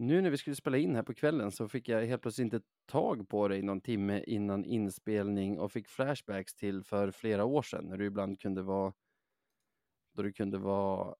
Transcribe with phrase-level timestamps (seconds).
[0.00, 2.60] Nu när vi skulle spela in här på kvällen så fick jag helt plötsligt inte
[2.86, 7.84] tag på dig någon timme innan inspelning och fick flashbacks till för flera år sedan
[7.84, 8.92] när du ibland kunde vara
[10.14, 11.14] då du kunde vara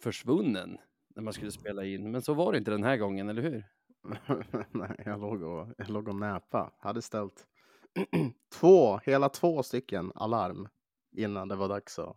[0.00, 0.78] försvunnen
[1.14, 2.10] när man skulle spela in.
[2.10, 3.64] Men så var det inte den här gången, eller hur?
[4.70, 6.72] Nej, jag låg och, jag låg och näpa.
[6.78, 7.46] Hade ställt
[8.54, 10.68] två, hela två stycken alarm
[11.16, 12.16] innan det var dags att,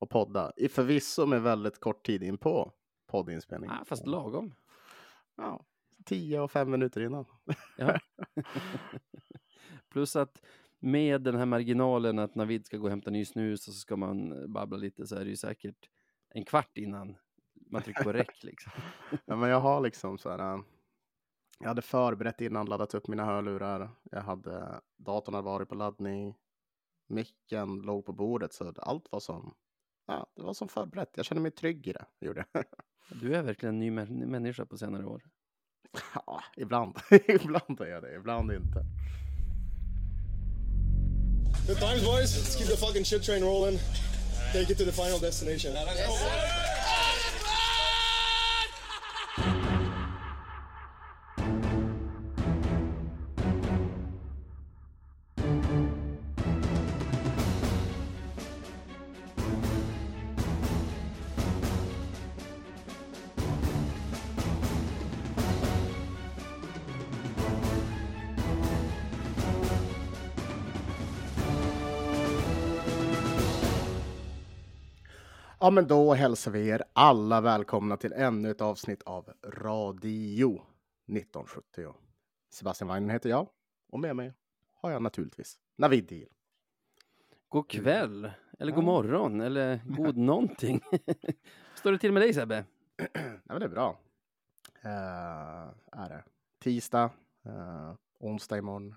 [0.00, 0.52] att podda.
[0.56, 2.72] I förvisso med väldigt kort tid in på
[3.06, 3.70] poddinspelning.
[3.70, 4.54] Ah, fast lagom.
[5.36, 5.64] Ja,
[6.04, 7.24] tio och fem minuter innan.
[7.76, 7.98] Ja.
[9.90, 10.42] Plus att
[10.78, 13.96] med den här marginalen att Navid ska gå och hämta ny snus och så ska
[13.96, 15.88] man babbla lite så är det ju säkert
[16.28, 17.16] en kvart innan
[17.70, 18.72] man trycker på räck liksom.
[19.24, 20.54] ja, men jag har liksom så här.
[20.54, 20.60] äh,
[21.60, 23.90] Jag hade förberett innan, laddat upp mina hörlurar.
[24.02, 26.34] Jag hade datorn hade varit på laddning.
[27.08, 29.54] Micken låg på bordet så allt var som.
[30.06, 31.10] Ja, det var som förberett.
[31.16, 32.06] Jag kände mig trygg i det.
[32.20, 32.44] Gjorde.
[33.20, 35.22] Du är verkligen en ny mä- människa på senare år.
[36.26, 36.96] Ja, ibland.
[37.26, 38.84] ibland är jag det, ibland inte.
[41.66, 42.36] Good times, boys.
[42.36, 43.78] Let's keep the fucking shit train rolling.
[44.52, 45.72] Take it to the final destination.
[75.66, 80.62] Ja, men då hälsar vi er alla välkomna till ännu ett avsnitt av Radio
[81.06, 81.94] 1970.
[82.50, 83.48] Sebastian Weinen heter jag
[83.92, 84.32] och med mig
[84.74, 86.28] har jag naturligtvis Navid Deal.
[87.48, 88.86] God kväll, eller god Ja.
[88.86, 90.80] morgon, eller god någonting.
[91.74, 92.64] Står det till med dig Sebbe?
[93.14, 93.98] Nej, men det är bra.
[94.84, 96.24] Uh, är det.
[96.58, 97.10] Tisdag,
[97.46, 98.94] uh, onsdag imorgon.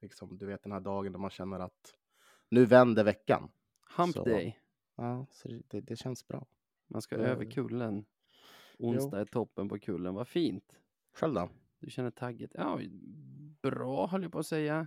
[0.00, 1.94] Liksom, du vet den här dagen då man känner att
[2.48, 3.50] nu vänder veckan.
[3.96, 4.24] Hump Så.
[4.24, 4.60] day.
[5.00, 6.46] Ja, så det, det, känns bra.
[6.86, 8.04] Man ska över kullen.
[8.78, 10.80] Onsdag är toppen på kullen, vad fint.
[11.12, 11.48] Själv då?
[11.78, 12.50] Du känner tagget?
[12.54, 12.80] Ja,
[13.62, 14.86] bra höll jag på att säga.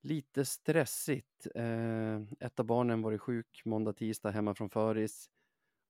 [0.00, 1.46] Lite stressigt.
[1.54, 5.30] Eh, ett av barnen var sjuk måndag, tisdag hemma från föris.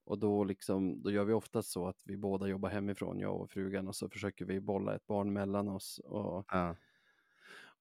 [0.05, 3.51] Och då, liksom, då gör vi oftast så att vi båda jobbar hemifrån, jag och
[3.51, 6.77] frugan, och så försöker vi bolla ett barn mellan oss och, Ja.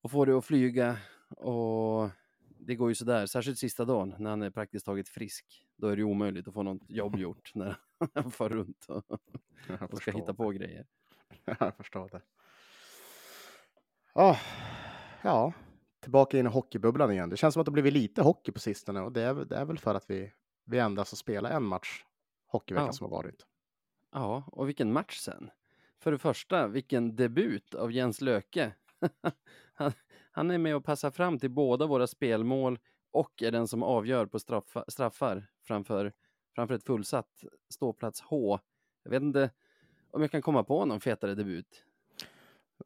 [0.01, 0.97] och få det att flyga.
[1.37, 2.09] Och
[2.65, 5.65] det går ju sådär, särskilt sista dagen när han är praktiskt taget frisk.
[5.75, 7.75] Då är det omöjligt att få något jobb gjort när
[8.13, 9.11] han far runt och,
[9.91, 10.33] och ska hitta det.
[10.33, 10.85] på grejer.
[11.59, 12.21] Jag förstår det.
[14.13, 14.37] Ah,
[15.23, 15.53] ja,
[15.99, 17.29] tillbaka in i hockeybubblan igen.
[17.29, 19.65] Det känns som att det blivit lite hockey på sistone och det är, det är
[19.65, 20.31] väl för att vi,
[20.65, 22.03] vi endast har spelat en match
[22.47, 22.93] hockeyveckan Ja.
[22.93, 23.45] som har varit.
[24.11, 25.49] Ja, och vilken match sen.
[25.99, 28.71] För det första, vilken debut av Jens Löke.
[29.73, 29.91] han,
[30.35, 32.79] han är med och passar fram till båda våra spelmål
[33.11, 36.13] och är den som avgör på straffa, straffar framför,
[36.55, 38.59] framför ett fullsatt ståplats H.
[39.03, 39.51] Jag vet inte
[40.11, 41.85] om jag kan komma på någon fetare debut.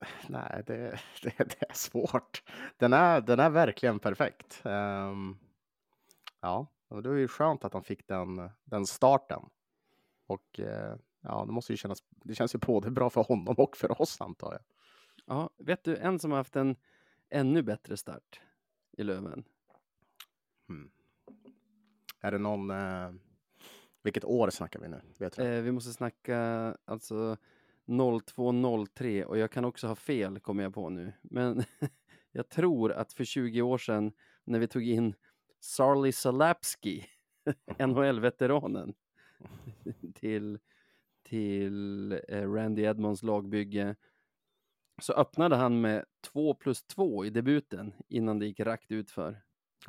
[0.28, 2.44] Nej, det, det, det är svårt.
[2.78, 4.62] Den är, den är verkligen perfekt.
[4.66, 5.38] Ehm,
[6.41, 9.41] ja, och det var ju skönt att han fick den, den starten.
[10.28, 13.78] Och eh, ja, det måste ju kännas, det känns ju både bra för honom och
[13.78, 14.62] för oss antar jag.
[15.25, 16.75] Ja, vet du, en som har haft en
[17.29, 18.41] ännu bättre start
[18.97, 19.43] i Löven.
[22.21, 23.11] Är det någon, eh,
[24.03, 25.01] vilket år snackar vi nu?
[25.17, 25.39] Vet?
[25.39, 26.37] Eh, vi måste snacka
[26.85, 27.37] alltså
[27.85, 31.13] 0203 och jag kan också ha fel kommer jag på nu.
[31.21, 31.63] Men
[32.31, 34.11] jag tror att för 20 år sedan
[34.43, 35.16] när vi tog in
[35.59, 37.05] Sarli Salapski,
[37.79, 38.93] NHL-veteranen,
[40.16, 40.59] till,
[41.23, 43.95] till eh, Randy Edmonds lagbygge
[45.02, 49.41] så öppnade han med 2 plus 2 i debuten innan det gick rakt utför.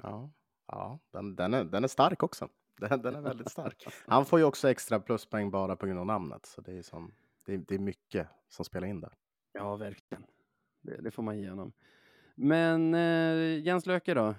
[0.02, 0.30] Ja,
[0.66, 2.48] ja den, den, är, den är stark också.
[2.80, 3.86] Den, den är väldigt stark.
[4.06, 6.46] Han får ju också extra pluspoäng bara på grund av namnet.
[6.46, 7.14] Så det är, som,
[7.44, 9.12] det är, det är mycket som spelar in där.
[9.52, 10.24] Ja, verkligen.
[10.80, 11.72] Det, det får man ge honom.
[12.34, 14.34] Men eh, Jens Löke då?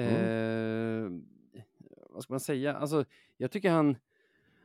[0.00, 1.10] Eh,
[2.10, 2.76] vad ska man säga?
[2.76, 3.04] Alltså,
[3.36, 3.96] jag tycker han...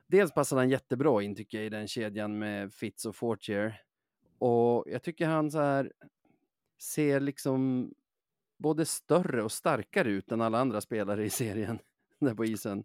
[0.07, 3.81] Dels passar han jättebra in tycker jag i den kedjan med Fitz och Fortier.
[4.39, 5.94] Och jag tycker han så här
[6.80, 7.94] ser liksom
[8.57, 11.80] både större och starkare ut än alla andra spelare i serien
[12.19, 12.83] där på isen.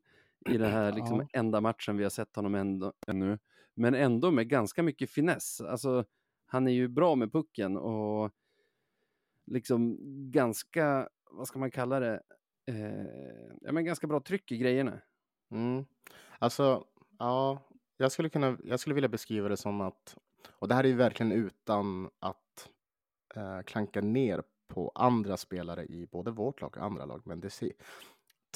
[0.50, 1.26] I den här liksom Ja.
[1.32, 3.38] enda matchen vi har sett honom ändå, ännu.
[3.74, 5.60] Men ändå med ganska mycket finess.
[5.60, 6.04] Alltså,
[6.46, 8.32] han är ju bra med pucken och
[9.46, 9.96] liksom
[10.30, 12.22] ganska, vad ska man kalla det,
[12.66, 15.00] eh, ja men ganska bra tryck i grejerna.
[15.50, 15.84] Mm.
[16.38, 16.84] Alltså,
[17.18, 17.62] ja,
[17.96, 20.16] jag skulle, kunna, jag skulle vilja beskriva det som att
[20.48, 22.68] och det här är ju verkligen utan att
[23.34, 27.22] eh, klanka ner på andra spelare i både vårt lag och andra lag.
[27.24, 27.72] Men det ser,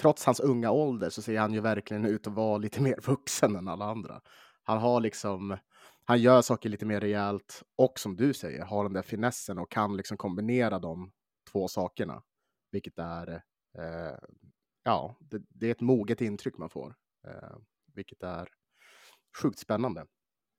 [0.01, 3.57] trots hans unga ålder så ser han ju verkligen ut att vara lite mer vuxen
[3.57, 4.21] än alla andra.
[4.63, 5.57] Han har liksom,
[6.05, 9.71] han gör saker lite mer rejält och som du säger, har den där finessen och
[9.71, 11.13] kan liksom kombinera de
[11.53, 12.23] två sakerna.
[12.71, 13.43] Vilket är,
[13.79, 14.19] eh,
[14.83, 16.95] ja, det, det, är ett moget intryck man får.
[17.27, 17.57] Eh,
[17.95, 18.49] vilket är
[19.43, 20.07] sjukt spännande.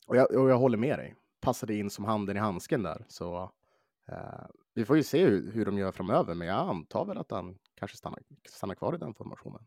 [0.09, 1.15] Och jag, och jag håller med dig.
[1.39, 3.05] Passade in som handen i handsken där.
[3.07, 3.51] Så
[4.07, 6.35] eh, vi får ju se hur, hur de gör framöver.
[6.35, 8.19] Men jag antar väl att han kanske stannar,
[8.49, 9.65] stannar kvar i den formationen.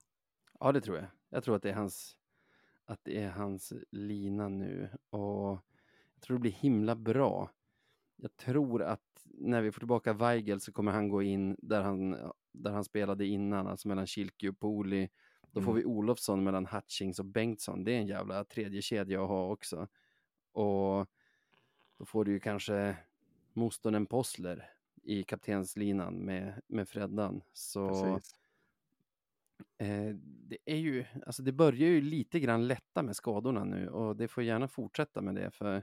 [0.61, 1.07] Ja, det tror jag.
[1.29, 2.17] Jag tror att det är hans,
[2.85, 4.91] att det är hans lina nu.
[5.11, 5.59] Och
[6.15, 7.51] jag tror det blir himla bra.
[8.17, 12.17] Jag tror att när vi får tillbaka Weigel så kommer han gå in där han,
[12.53, 15.09] där han spelade innan, alltså mellan Kilke och Poli.
[15.51, 15.67] Då mm.
[15.67, 17.85] får vi Olofsson mellan Hutchings och Bengtsson.
[17.85, 19.89] Det är en jävla tredje kedja att ha också.
[20.53, 21.07] Och
[21.99, 22.97] då får du ju kanske
[23.53, 24.71] Mostonen Possler
[25.03, 27.43] i kaptenslinan med, med Freddan.
[27.53, 28.21] Så
[29.79, 34.17] eh, det är ju, alltså det börjar ju lite grann lätta med skadorna nu och
[34.17, 35.83] det får gärna fortsätta med det för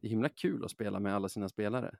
[0.00, 1.96] det är himla kul att spela med alla sina spelare.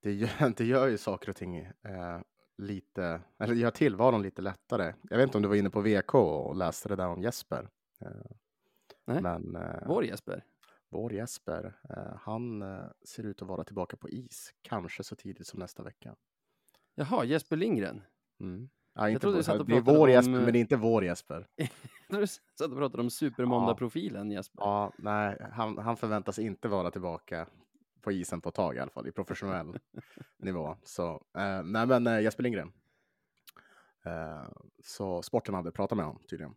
[0.00, 2.20] Det gör, det gör ju saker och ting eh,
[2.56, 4.94] lite, eller gör tillvaron lite lättare.
[5.02, 7.68] Jag vet inte om du var inne på VK och läste det där om Jesper.
[8.00, 8.08] Eh,
[9.04, 10.44] Nej, men, eh, vår Jesper.
[10.88, 15.46] Vår Jesper, eh, han eh, ser ut att vara tillbaka på is, kanske så tidigt
[15.46, 16.16] som nästa vecka.
[16.94, 18.02] Jaha, Jesper Lindgren?
[18.40, 18.68] Mm.
[18.94, 20.12] Ja, inte vår, det är vår om...
[20.12, 21.46] Jesper, men det är inte vår Jesper.
[22.08, 24.62] du satt och pratade om supermåndag-profilen Jesper.
[24.62, 27.46] Ja, nej, han, han förväntas inte vara tillbaka
[28.00, 29.78] på isen på ett tag i alla fall, i professionell
[30.36, 30.76] nivå.
[30.82, 32.72] Så, eh, nej men eh, Jesper Lindgren.
[34.04, 34.48] Eh,
[34.84, 36.54] så sporten hade pratat med honom tydligen.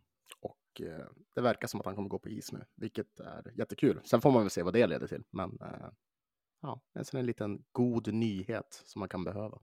[0.70, 4.00] Och eh, det verkar som att han kommer gå på is nu, vilket är jättekul.
[4.04, 5.24] Sen får man väl se vad det leder till.
[5.30, 5.90] Men eh,
[6.60, 9.58] ja, det är en liten god nyhet som man kan behöva.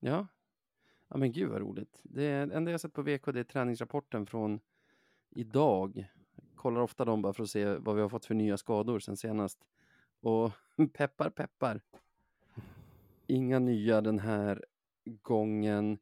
[0.00, 0.26] Ja,
[1.08, 2.00] ja men gud vad roligt.
[2.02, 4.60] Det enda jag sett på VK det är träningsrapporten från
[5.30, 6.08] idag.
[6.54, 9.16] kollar ofta dem bara för att se vad vi har fått för nya skador sen
[9.16, 9.58] senast.
[10.20, 10.50] Och
[10.92, 11.80] peppar peppar.
[13.26, 14.64] Inga nya den här
[15.04, 15.98] gången.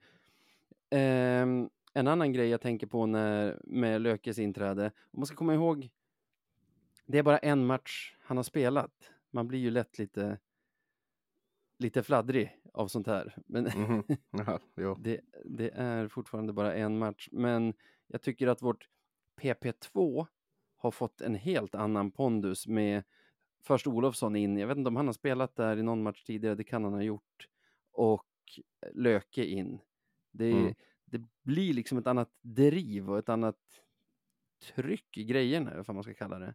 [0.90, 5.54] Um, en annan grej jag tänker på när, med Lökes inträde, om man ska komma
[5.54, 5.90] ihåg,
[7.06, 9.12] det är bara en match han har spelat.
[9.30, 10.38] Man blir ju lätt lite,
[11.78, 13.36] lite fladdrig av sånt här.
[13.46, 14.02] Men mm
[14.74, 17.28] ja, det, det, är fortfarande bara en match.
[17.32, 17.74] Men
[18.06, 18.88] jag tycker att vårt
[19.40, 20.26] PP2
[20.76, 23.02] har fått en helt annan pondus med
[23.62, 26.54] först Olofsson in, jag vet inte om han har spelat där i någon match tidigare,
[26.54, 27.48] det kan han ha gjort,
[27.92, 28.26] och
[28.92, 29.80] Löke in.
[30.30, 30.74] Det, mm
[31.10, 33.56] det blir liksom ett annat driv och ett annat
[34.74, 36.54] tryck i grejerna, vad man ska kalla det.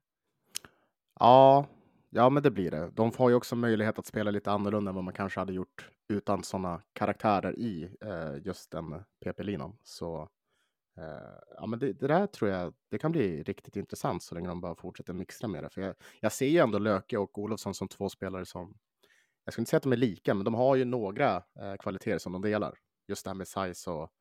[1.19, 1.67] Ja,
[2.09, 2.91] ja, men det blir det.
[2.93, 5.89] De får ju också möjlighet att spela lite annorlunda än vad man kanske hade gjort
[6.07, 9.77] utan sådana karaktärer i eh, just den PP-linan.
[9.83, 10.29] Så
[10.97, 14.47] eh, ja, men det, det, där tror jag det kan bli riktigt intressant så länge
[14.47, 15.69] de bara fortsätter mixtra med det.
[15.69, 18.77] För jag, jag ser ju ändå Löke och Olofsson som två spelare som,
[19.43, 22.17] jag skulle inte säga att de är lika, men de har ju några eh, kvaliteter
[22.17, 22.77] som de delar.
[23.07, 24.11] Just det här med size och,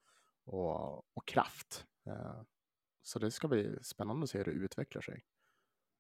[0.45, 1.87] och, och kraft.
[2.07, 2.43] Uh,
[3.03, 5.25] så det ska bli spännande att se hur det utvecklar sig.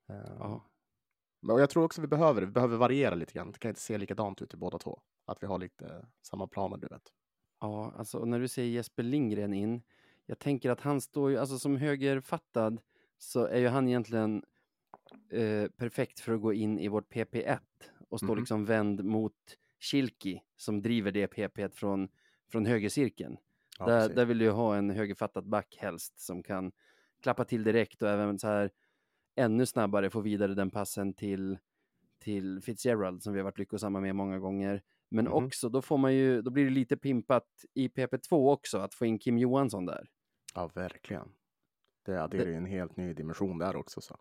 [0.06, 0.70] Ja.
[1.52, 3.52] Och jag tror också vi behöver Vi behöver variera lite grann.
[3.52, 5.00] Det kan inte se likadant ut i båda två.
[5.24, 7.12] Att vi har lite samma planer, du vet.
[7.60, 9.82] Ja, alltså när du säger Jesper Lindgren in,
[10.26, 12.80] jag tänker att han står ju, alltså som högerfattad
[13.18, 14.44] så är ju han egentligen
[15.30, 17.58] eh, perfekt för att gå in i vårt PP1
[18.08, 18.38] och stå mm.
[18.38, 22.08] liksom vänd mot Kilki som driver det PP1 från,
[22.50, 23.36] från högercirkeln.
[23.78, 26.72] Ja, där, där vill du ha en högerfattad back helst som kan
[27.22, 28.70] klappa till direkt och även så här
[29.36, 31.58] ännu snabbare få vidare den passen till,
[32.18, 34.82] till Fitzgerald som vi har varit lyckosamma med många gånger.
[35.08, 35.44] Men mm.
[35.44, 39.06] också, då får man ju, då blir det lite pimpat i PP2 också, att få
[39.06, 40.08] in Kim Johansson där.
[40.54, 41.28] Ja, verkligen.
[42.04, 44.00] Det adderar ju en helt ny dimension där också.
[44.00, 44.16] Så.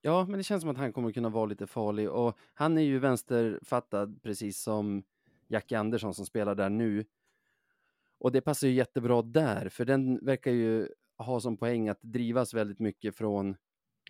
[0.00, 2.82] Ja, men det känns som att han kommer kunna vara lite farlig och han är
[2.82, 5.02] ju vänsterfattad precis som
[5.48, 7.04] Jackie Andersson som spelar där nu.
[8.22, 10.88] Och det passar ju jättebra där, för den verkar ju
[11.18, 13.56] ha som poäng att drivas väldigt mycket från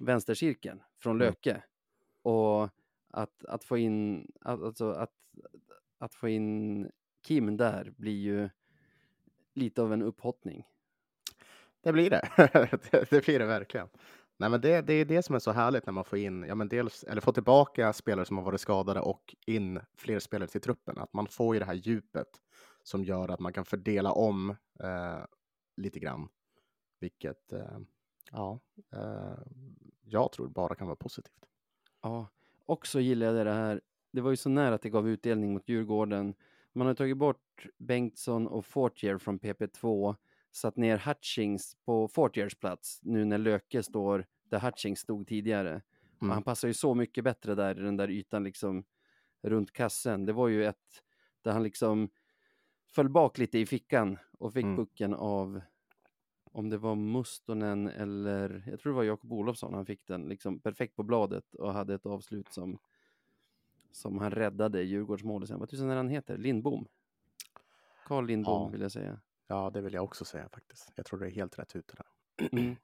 [0.01, 1.27] vänstercirkeln, från mm.
[1.27, 1.63] Löke.
[2.23, 2.69] Och
[3.11, 5.13] att, att få in, alltså att,
[5.99, 6.91] att få in
[7.27, 8.49] Kim där blir ju
[9.55, 10.67] lite av en upphottning.
[11.81, 12.29] Det blir det.
[13.11, 13.89] det, blir det verkligen.
[14.37, 16.55] Nej, men det, det är det som är så härligt när man får in, ja,
[16.55, 20.61] men dels, eller får tillbaka spelare som har varit skadade och in fler spelare till
[20.61, 20.99] truppen.
[20.99, 22.29] Att man får ju det här djupet
[22.83, 25.25] som gör att man kan fördela om eh,
[25.77, 26.29] lite grann.
[27.01, 27.79] Vilket, eh,
[28.33, 28.61] ja,
[28.93, 29.39] eh,
[30.05, 31.49] jag tror bara kan vara positivt.
[32.03, 32.29] Ja,
[32.67, 33.81] också gillade jag det här.
[34.11, 36.35] Det var ju så nära att det gav utdelning mot Djurgården.
[36.73, 40.17] Man har tagit bort Bengtsson och Fortier från PP2,
[40.53, 45.83] satt ner Hutchings på Fortiers plats nu när Löke står där Hutchings stod tidigare.
[46.23, 46.31] Mm.
[46.31, 48.85] Han passar ju så mycket bättre där i den där ytan liksom
[49.43, 50.27] runt kassen.
[50.27, 51.03] Det var ju ett
[51.43, 52.09] där han liksom
[52.95, 54.77] föll bak lite i fickan och fick Mm.
[54.77, 55.61] pucken av
[56.45, 60.61] om det var Mustonen eller jag tror det var Jakob Olofsson han fick den liksom
[60.61, 62.79] perfekt på bladet och hade ett avslut som
[63.93, 65.59] som han räddade Djurgårdsmålet sen.
[65.59, 66.39] Vad tusan är han heter?
[66.39, 66.87] Lindbom?
[68.05, 68.69] Carl Lindbom Ja.
[68.69, 69.21] vill jag säga.
[69.47, 70.93] Ja, det vill jag också säga faktiskt.
[70.97, 72.07] Jag tror det är helt rätt ute där.
[72.53, 72.77] Mm.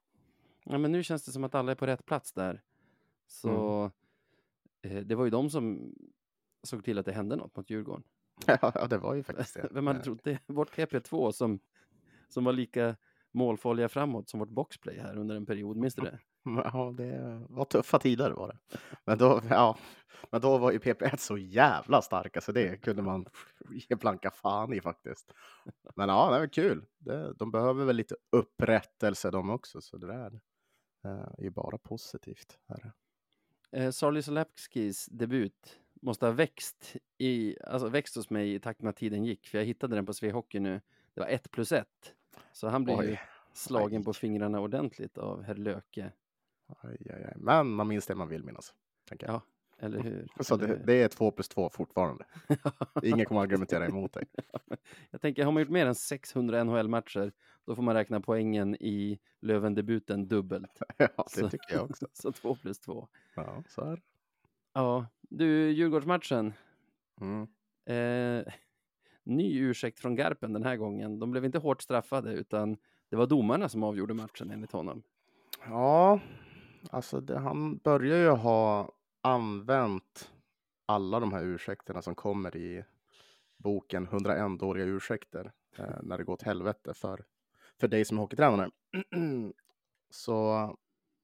[0.63, 2.61] Ja, men nu känns det som att alla är på rätt plats där.
[3.27, 3.49] Så
[4.81, 4.97] Mm.
[4.97, 5.93] eh, det var ju de som
[6.63, 8.03] såg till att det hände något mot Djurgården.
[8.61, 9.67] ja, det var ju faktiskt det.
[9.71, 10.39] Vem hade Eh, trott det?
[10.47, 11.59] Vårt PP2 som,
[12.29, 12.95] som var lika
[13.31, 15.77] målfarliga framåt som vårt boxplay här under en period.
[15.77, 16.19] Minns du det?
[16.43, 18.77] Ja, det var tuffa tider var det.
[19.05, 19.77] Men då, ja,
[20.31, 23.25] men då var ju PP1 så jävla starka så det kunde man
[23.71, 25.33] ge blanka fan i faktiskt.
[25.95, 26.85] Men ja, det var kul.
[26.97, 30.41] Det, de behöver väl lite upprättelse de också, så det där
[31.05, 32.59] eh, är ju bara positivt.
[32.67, 32.91] Här.
[33.71, 38.89] Eh, Sarli Solepskis debut måste ha växt, i, alltså växt hos mig i takt med
[38.89, 40.81] att tiden gick, för jag hittade den på Svehockey nu.
[41.13, 42.13] Det var ett plus ett.
[42.53, 43.17] Så han blev ju
[43.53, 44.03] slagen Aj.
[44.05, 46.11] på fingrarna ordentligt av herr Löke.
[46.67, 47.33] aj, aj.
[47.37, 48.73] Men man minns det man vill minnas.
[49.09, 49.33] Tänker jag.
[49.35, 49.41] Ja,
[49.79, 50.27] eller hur?
[50.43, 50.85] Så Eller det, hur?
[50.85, 52.25] det är två plus två fortfarande.
[53.03, 54.25] Ingen kommer argumentera emot dig.
[55.11, 57.31] Jag tänker, har man gjort mer än 600 NHL-matcher,
[57.65, 60.79] då får man räkna poängen i Löven-debuten dubbelt.
[60.97, 62.07] Ja, Så- det tycker jag också.
[62.13, 63.07] Så två plus två.
[63.35, 64.01] Ja, så är.
[64.73, 66.53] Ja, du, Djurgårdsmatchen.
[67.21, 67.47] Mm.
[67.85, 68.53] Eh,
[69.23, 71.19] ny ursäkt från Garpen den här gången.
[71.19, 72.77] De blev inte hårt straffade, utan
[73.09, 75.03] det var domarna som avgjorde matchen enligt honom.
[75.65, 76.19] Ja,
[76.89, 80.31] alltså det, han börjar ju ha använt
[80.85, 82.83] alla de här ursäkterna som kommer i
[83.57, 87.25] boken 101 dåliga ursäkter eh, när det går åt helvete för,
[87.79, 88.69] för dig som är hockeytränare.
[90.09, 90.77] Så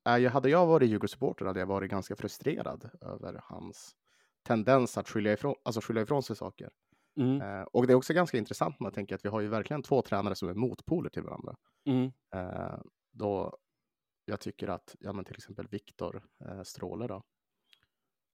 [0.06, 3.96] jag- hade jag varit Djurgårdssupporter hade jag varit ganska frustrerad över hans
[4.44, 6.70] tendens att skylla ifrån, alltså skylla ifrån sig saker.
[7.18, 9.84] Mm, Eh, och det är också ganska intressant man tänker att vi har ju verkligen
[9.84, 11.56] två tränare som är motpoler till varandra.
[11.86, 12.80] mm, Eh,
[13.12, 13.58] då
[14.26, 17.24] jag tycker att, ja men till exempel Viktor eh, Stråle då,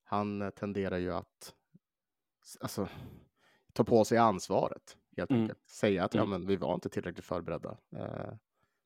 [0.03, 1.53] han eh, tenderar ju att
[2.61, 2.87] alltså,
[3.73, 5.41] ta på sig ansvaret helt Mm.
[5.41, 5.69] enkelt.
[5.69, 6.29] Säga att ja, Mm.
[6.29, 7.77] men vi var inte tillräckligt förberedda.
[7.95, 8.33] Eh,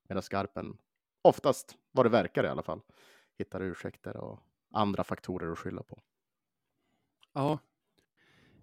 [0.10, 0.78] medan Skarpen,
[1.22, 2.82] oftast vad det verkar i alla fall,
[3.38, 4.40] hittar ursäkter och
[4.72, 6.00] andra faktorer att skylla på.
[7.34, 7.60] Ja.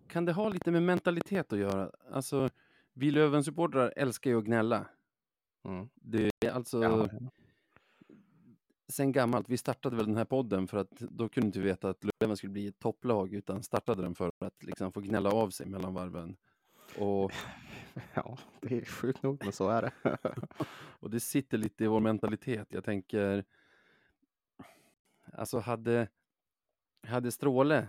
[0.09, 1.91] Kan det ha lite med mentalitet att göra?
[2.11, 2.51] Alltså,
[2.93, 4.87] vi Löven-supportrar älskar ju att gnälla.
[5.65, 5.89] Mm.
[5.95, 7.09] Det är alltså Ja,
[8.89, 9.49] sen gammalt.
[9.49, 12.37] Vi startade väl den här podden för att då kunde inte vi veta att Löven
[12.37, 15.95] skulle bli ett topplag utan startade den för att liksom få gnälla av sig mellan
[15.95, 16.37] varven.
[16.99, 17.33] Och,
[18.15, 19.93] ja, det är sjukt nog, men så är det.
[21.01, 22.67] och det sitter lite i vår mentalitet.
[22.71, 23.45] Jag tänker,
[25.33, 26.09] alltså hade,
[27.07, 27.89] hade Stråle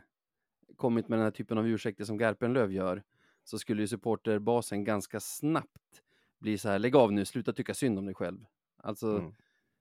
[0.75, 3.03] kommit med den här typen av ursäkter som Garpenlöv gör
[3.43, 6.01] så skulle ju supporterbasen ganska snabbt
[6.39, 8.45] bli så här, lägg av nu, sluta tycka synd om dig själv.
[8.77, 9.33] Alltså, Mm.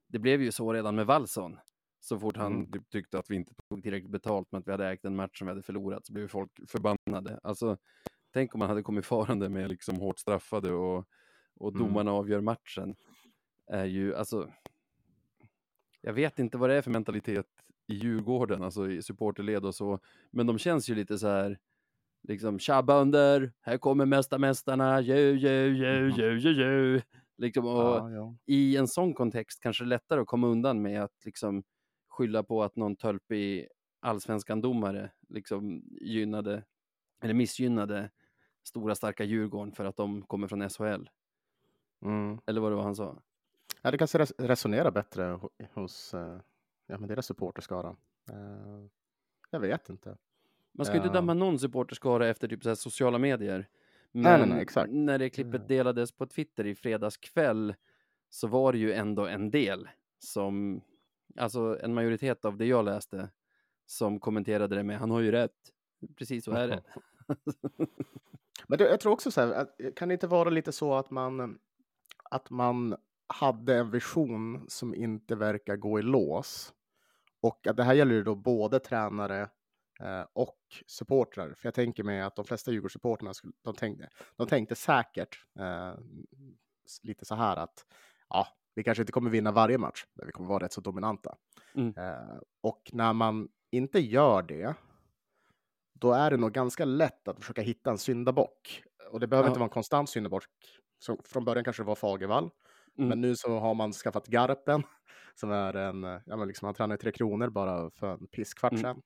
[0.07, 1.59] det blev ju så redan med Wallson.
[2.01, 2.73] Så fort han Mm.
[2.73, 5.39] typ tyckte att vi inte tog tillräckligt betalt med att vi hade ägt en match
[5.39, 7.41] som vi hade förlorat så blev folk förbannade.
[7.43, 7.77] Alltså,
[8.33, 11.09] tänk om man hade kommit farande med liksom hårt straffade och,
[11.55, 11.83] och Mm.
[11.83, 12.97] domarna avgör matchen.
[13.67, 14.51] Är ju, alltså,
[16.01, 17.47] jag vet inte vad det är för mentalitet
[17.87, 21.59] i Djurgården, alltså i supporterled och så, men de känns ju lite så här,
[22.29, 27.01] liksom tja bönder, här kommer mästarmästarna, ju, ju, ju, ju, ju, ju.
[27.37, 28.37] Liksom, och, Ja, ja.
[28.47, 31.63] i en sån kontext kanske det är lättare att komma undan med att liksom
[32.09, 33.69] skylla på att någon tölpig
[34.01, 36.65] allsvenskan domare liksom gynnade
[37.23, 38.11] eller missgynnade
[38.63, 41.09] stora starka Djurgården för att de kommer från SHL.
[42.03, 42.39] Mm.
[42.47, 43.23] Eller vad det var han sa.
[43.83, 46.41] Ja, det kanske res- resonerar bättre ho- hos eh,
[46.87, 47.97] ja, men deras supporterskara.
[48.31, 48.87] Eh,
[49.51, 50.17] jag vet inte.
[50.73, 51.13] Man ska ju inte Ja.
[51.15, 53.69] döma någon supporterskara efter typ så sociala medier.
[54.13, 54.93] Men Nej, nej, nej, exakt.
[54.93, 57.75] när det klippet delades på Twitter i fredags kväll
[58.31, 59.89] så var det ju ändå en del
[60.19, 60.81] som,
[61.37, 63.31] alltså en majoritet av det jag läste
[63.87, 65.73] som kommenterade det med han har ju rätt.
[66.17, 66.83] Precis så är det.
[68.67, 71.59] Men jag tror också så här, att, kan det inte vara lite så att man,
[72.31, 76.75] att man hade en vision som inte verkar gå i lås?
[77.41, 79.41] Och att det här gäller ju då både tränare
[80.01, 81.55] eh, och supportrar.
[81.55, 85.95] För jag tänker mig att de flesta Djurgårdssupportrarna, de tänkte, de tänkte säkert eh,
[87.03, 87.87] lite så här att
[88.29, 91.37] ja, vi kanske inte kommer vinna varje match, men vi kommer vara rätt så dominanta.
[91.75, 91.95] Mm.
[91.97, 94.75] Eh, och när man inte gör det,
[96.03, 98.83] då är det nog ganska lätt att försöka hitta en syndabock.
[99.11, 99.51] Och det behöver Ja.
[99.51, 100.45] inte vara en konstant syndabock.
[100.99, 102.51] Så från början kanske det var Fagervall,
[102.99, 103.09] Mm.
[103.09, 104.83] men nu så har man skaffat Garpen
[105.35, 108.73] som är en, ja men liksom han tränade i Tre Kronor bara för en pisskvart
[108.73, 108.83] Mm.
[108.83, 109.03] sedan.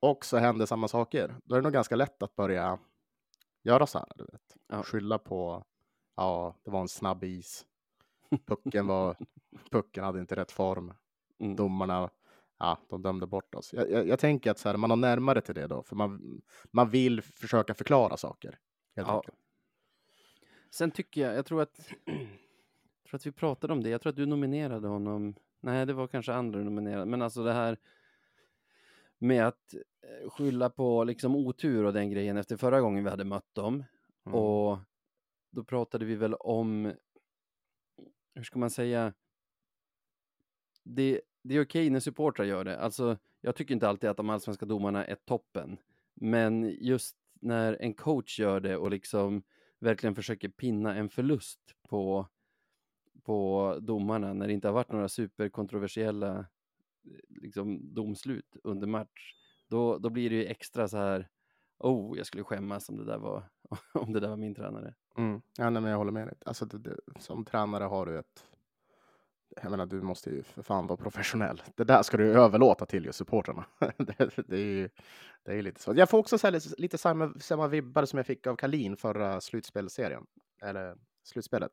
[0.00, 1.34] Och så händer samma saker.
[1.44, 2.78] Då är det nog ganska lätt att börja
[3.64, 4.56] göra så här, du vet.
[4.68, 4.82] Ja.
[4.82, 5.64] Skylla på,
[6.16, 7.66] ja, det var en snabb is.
[8.46, 9.16] Pucken var,
[9.70, 10.92] pucken hade inte rätt form.
[11.40, 11.56] Mm.
[11.56, 12.10] Domarna,
[12.58, 13.72] ja, de dömde bort oss.
[13.72, 16.42] Jag, jag, jag tänker att så här, man har närmare till det då, för man,
[16.70, 18.58] man vill försöka förklara saker.
[18.94, 19.16] Ja.
[19.16, 19.36] enkelt.
[20.70, 22.16] Sen tycker jag, jag tror att, jag
[23.08, 23.88] tror att vi pratade om det.
[23.88, 25.34] Jag tror att du nominerade honom.
[25.60, 27.06] Nej, det var kanske andra nominerade.
[27.06, 27.78] Men alltså det här
[29.18, 33.24] med att eh, skylla på liksom otur och den grejen efter förra gången vi hade
[33.24, 33.84] mött dem.
[34.26, 34.38] Mm.
[34.38, 34.78] Och
[35.50, 36.92] då pratade vi väl om,
[38.34, 39.12] hur ska man säga,
[40.82, 42.78] det, det är okej när supportrar gör det.
[42.80, 45.78] Alltså, jag tycker inte alltid att de allsvenska domarna är toppen.
[46.14, 49.42] Men just när en coach gör det och liksom
[49.78, 52.26] verkligen försöker pinna en förlust på,
[53.22, 56.46] på domarna när det inte har varit några superkontroversiella
[57.28, 59.34] liksom, domslut under match,
[59.68, 61.28] då, då blir det ju extra så här,
[61.78, 63.42] oh, jag skulle skämmas om det där var,
[63.92, 64.94] om det där var min tränare.
[65.16, 65.40] Mm.
[65.58, 66.36] Ja, nej, men jag håller med dig.
[66.44, 68.44] Alltså, det, det, som tränare har du ett...
[69.62, 71.62] Jag menar, du måste ju för fan vara professionell.
[71.74, 73.64] Det där ska du överlåta till just supportrarna.
[73.96, 74.88] det, det är ju
[75.42, 75.94] det är lite så.
[75.96, 80.26] Jag får också lite, lite samma, samma vibbar som jag fick av Kalin förra slutspelserien.
[80.62, 81.72] Eller slutspelet.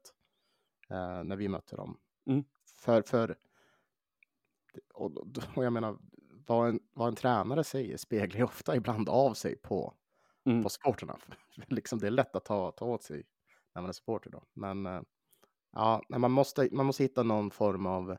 [0.90, 1.98] Eh, när vi mötte dem.
[2.28, 2.44] Mm.
[2.76, 3.36] För, för
[4.94, 5.12] och,
[5.56, 5.98] och jag menar,
[6.48, 9.94] vad en, vad en tränare säger speglar ju ofta ibland av sig på
[10.46, 10.64] Mm.
[10.64, 11.18] på supporterna.
[11.68, 13.24] liksom det är lätt att ta, ta åt sig
[13.76, 14.44] när man är supporter då.
[14.54, 15.02] Men eh,
[15.74, 18.18] ja, nej, man måste, man måste hitta någon form av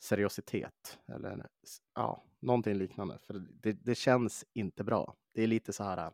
[0.00, 1.46] seriositet eller
[1.94, 3.18] ja, någonting liknande.
[3.22, 5.14] För det, det känns inte bra.
[5.34, 6.12] Det är lite så här.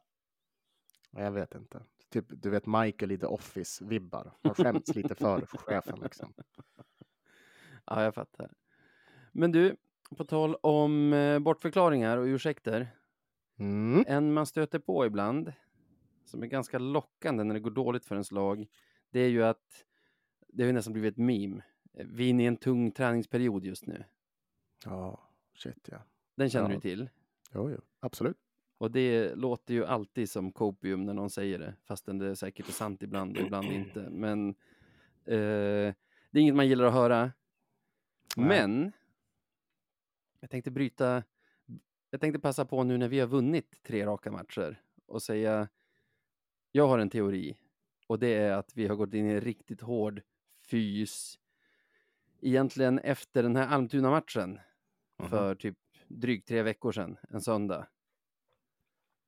[1.10, 1.82] Jag vet inte.
[2.10, 4.32] Typ, du vet Michael i The Office-vibbar.
[4.42, 6.34] Man skäms lite för chefen liksom.
[7.84, 8.52] Ja, jag fattar.
[9.32, 9.76] Men du,
[10.16, 12.88] på tal om eh, bortförklaringar och ursäkter.
[13.58, 14.04] Mm.
[14.08, 15.52] En man stöter på ibland,
[16.24, 18.66] som är ganska lockande när det går dåligt för ens lag,
[19.10, 19.84] det är ju att
[20.56, 21.62] det har ju nästan blivit ett meme.
[21.92, 24.04] Vi är inne i en tung träningsperiod just nu.
[24.84, 25.98] Ja, shit ja.
[26.34, 26.74] Den känner Ja.
[26.74, 27.08] du till.
[27.54, 28.36] Jo, jo, absolut.
[28.78, 32.72] Och det låter ju alltid som copium när någon säger det, fastän det säkert är
[32.72, 34.10] sant ibland och ibland inte.
[34.10, 34.48] Men
[35.24, 35.94] eh,
[36.30, 37.32] det är inget man gillar att höra.
[38.36, 38.48] Nej.
[38.48, 38.92] Men
[40.40, 41.22] jag tänkte bryta,
[42.10, 45.68] jag tänkte passa på nu när vi har vunnit tre raka matcher och säga,
[46.72, 47.56] jag har en teori
[48.06, 50.22] och det är att vi har gått in i en riktigt hård
[50.70, 51.38] fys
[52.40, 54.60] egentligen efter den här Almtuna-matchen
[55.18, 55.28] Mhm.
[55.30, 57.86] för typ drygt tre veckor sedan, en söndag.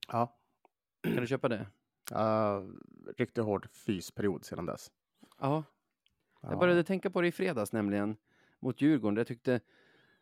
[0.09, 0.38] Ja,
[1.03, 1.66] Kan du köpa det?
[2.12, 2.68] uh,
[3.16, 4.90] riktigt hård fysperiod sedan dess.
[5.38, 5.64] Ja,
[6.40, 6.48] Ja.
[6.51, 8.16] jag började tänka på det i fredags nämligen,
[8.61, 9.16] mot Djurgården.
[9.16, 9.61] Jag tyckte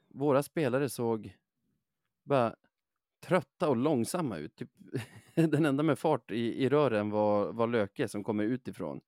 [0.09, 1.37] våra spelare såg
[2.23, 2.57] bara
[3.21, 4.57] trötta och långsamma ut.
[4.57, 4.71] Typ,
[5.35, 9.01] den enda med fart i, i rören var, var Löke som kommer utifrån.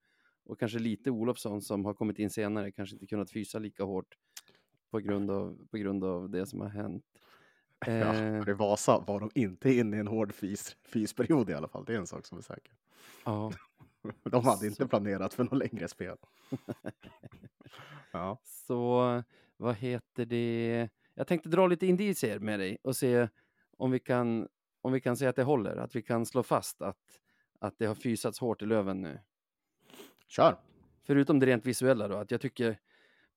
[0.49, 4.17] Och kanske lite Olofsson som har kommit in senare, kanske inte kunnat fysa lika hårt
[4.91, 7.05] på grund av, på grund av det som har hänt.
[7.87, 11.69] Ja, Eh, I Vasa var de inte inne i en hård fys, fysperiod i alla
[11.69, 11.85] fall.
[11.85, 12.73] Det är en sak som är säker.
[13.25, 13.53] ja.
[14.31, 16.17] De hade Så- inte planerat för något längre spel.
[18.13, 18.39] ja.
[18.45, 19.23] Så
[19.57, 20.89] vad heter det?
[21.15, 23.29] Jag tänkte dra lite indicier med dig och se
[23.77, 24.49] om vi kan,
[24.81, 26.99] om vi kan se att det håller, att vi kan slå fast att,
[27.59, 29.21] att det har fysats hårt i Löven nu.
[30.29, 30.57] Kör!
[31.03, 32.79] Förutom det rent visuella då, att jag tycker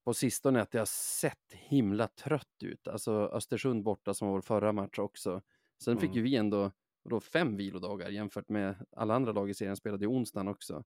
[0.03, 2.87] på sistone att det har sett himla trött ut.
[2.87, 5.41] Alltså Östersund borta som var vår förra match också.
[5.83, 6.17] Sen fick Mm.
[6.17, 6.71] ju vi ändå
[7.03, 10.83] då fem vilodagar jämfört med alla andra lag i serien spelade i onsdagen också.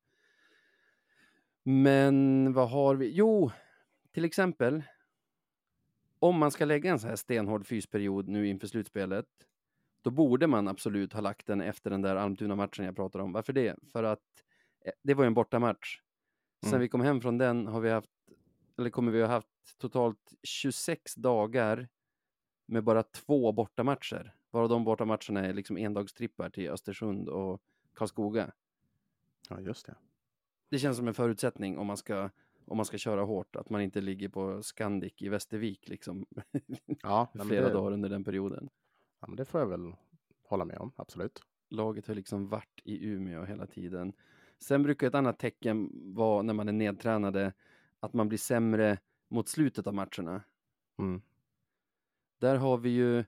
[1.64, 3.12] Men vad har vi?
[3.12, 3.52] Jo,
[4.12, 4.84] till exempel.
[6.20, 9.26] Om man ska lägga en så här stenhård fysperiod nu inför slutspelet.
[10.02, 13.32] Då borde man absolut ha lagt den efter den där Almtuna-matchen jag pratade om.
[13.32, 13.76] Varför det?
[13.92, 14.45] För att
[15.04, 16.00] det var ju en bortamatch.
[16.64, 16.82] Sen Mm.
[16.82, 18.10] vi kom hem från den har vi haft,
[18.78, 21.88] eller kommer vi ha haft totalt 26 dagar
[22.66, 24.36] med bara två bortamatcher.
[24.52, 27.62] Varav de bortamatcherna är liksom endagstrippar till Östersund och
[27.94, 28.52] Karlskoga.
[29.50, 29.96] Ja, just det.
[30.70, 32.30] Det känns som en förutsättning om man ska,
[32.66, 36.26] om man ska köra hårt, att man inte ligger på Scandic i Västervik liksom
[37.02, 38.70] Ja, flera det, dagar under den perioden.
[39.20, 39.96] ja, men det får jag väl
[40.44, 40.92] hålla med om.
[40.96, 41.42] Absolut.
[41.70, 44.14] Laget har liksom varit i Umeå hela tiden.
[44.66, 47.54] Sen brukar ett annat tecken vara när man är nedtränade
[48.00, 48.98] att man blir sämre
[49.28, 50.44] mot slutet av matcherna.
[51.00, 51.22] Mm.
[52.40, 53.24] Där har vi ju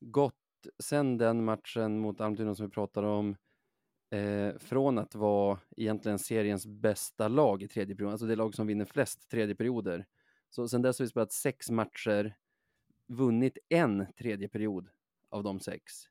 [0.00, 0.34] gått
[0.78, 3.36] sen den matchen mot Almtuna som vi pratade om,
[4.10, 8.66] eh, från att vara egentligen seriens bästa lag i tredje perioden, alltså det lag som
[8.66, 10.06] vinner flest tredje perioder.
[10.50, 12.36] Så sen dess har vi spelat sex matcher,
[13.06, 14.88] vunnit en tredje period
[15.28, 16.08] av de sex.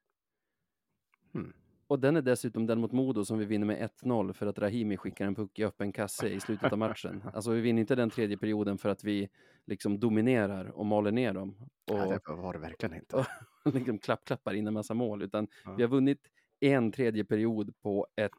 [1.33, 1.53] Hmm.
[1.91, 4.97] Och den är dessutom den mot Modo som vi vinner med 1-0 för att Rahimi
[4.97, 7.23] skickar en puck i öppen kasse i slutet av matchen.
[7.33, 9.29] Alltså vi vinner inte den tredje perioden för att vi
[9.65, 11.55] liksom dominerar och maler ner dem.
[11.91, 13.27] Och Ja, det var det verkligen inte.
[13.73, 15.75] liksom klapp-klappar in en massa mål, utan Ja.
[15.75, 16.19] vi har vunnit
[16.59, 18.31] en tredje period på ett,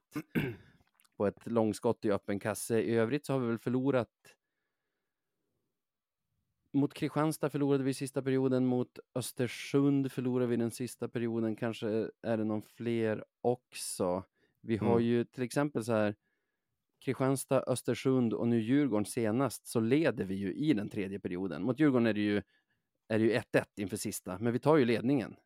[1.17, 2.81] på ett långskott i öppen kasse.
[2.81, 4.09] I övrigt så har vi väl förlorat
[6.73, 12.37] mot Kristianstad förlorade vi sista perioden, mot Östersund förlorade vi den sista perioden, kanske är
[12.37, 14.25] det någon fler också.
[14.61, 15.05] Vi har Mm.
[15.05, 16.15] ju till exempel så här
[17.05, 21.63] Kristianstad, Östersund och nu Djurgården senast så leder vi ju i den tredje perioden.
[21.63, 22.43] Mot Djurgården är det ju
[23.09, 25.37] är det ju 1-1 inför sista, men vi tar ju ledningen.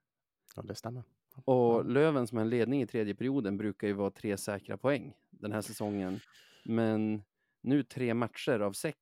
[0.56, 1.02] Ja, det stämmer.
[1.44, 5.14] Och Löven som har en ledning i tredje perioden brukar ju vara tre säkra poäng
[5.30, 6.20] den här säsongen.
[6.64, 7.22] Men
[7.62, 8.98] nu tre matcher av sex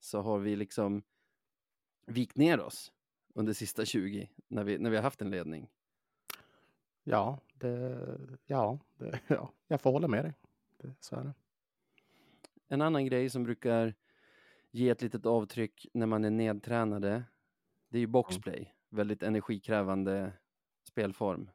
[0.00, 1.02] så har vi liksom
[2.08, 2.92] vikt ner oss
[3.34, 5.70] under sista 20 när vi, när vi har haft en ledning.
[7.04, 10.34] Ja, det, ja, det, ja, jag får hålla med dig.
[10.76, 11.34] Det, så är det.
[12.68, 13.94] En annan grej som brukar
[14.70, 17.24] ge ett litet avtryck när man är nedtränade,
[17.88, 18.74] det är ju boxplay.
[18.88, 20.32] Väldigt energikrävande
[20.82, 21.50] spelform.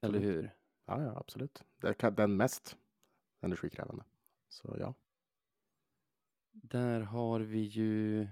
[0.00, 0.36] Eller Absolut.
[0.36, 0.54] hur?
[0.86, 1.64] Ja, ja, absolut.
[1.80, 2.76] Det är den mest
[3.40, 4.04] energikrävande.
[4.48, 4.94] Så ja.
[6.52, 8.28] Där har vi ju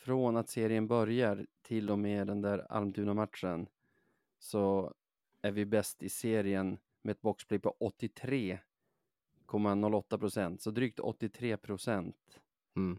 [0.00, 3.68] från att serien börjar till och med den där Almtuna-matchen
[4.38, 4.94] så
[5.42, 12.40] är vi bäst i serien med ett boxplay på 83,08 procent, så drygt 83 procent.
[12.76, 12.98] Mm.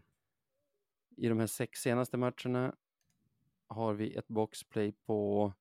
[1.16, 2.76] I de här sex senaste matcherna
[3.66, 5.52] har vi ett boxplay på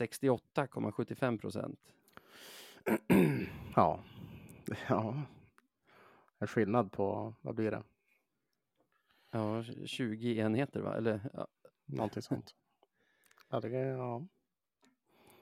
[0.00, 1.94] 68,75 procent.
[3.76, 4.04] ja.
[4.88, 5.22] ja.
[6.38, 7.82] En skillnad på, vad blir det?
[9.34, 10.96] Ja, 20 enheter va?
[10.96, 11.48] Eller ja,
[11.84, 12.54] Någonting sånt.
[13.48, 14.26] Ja, det är, ja.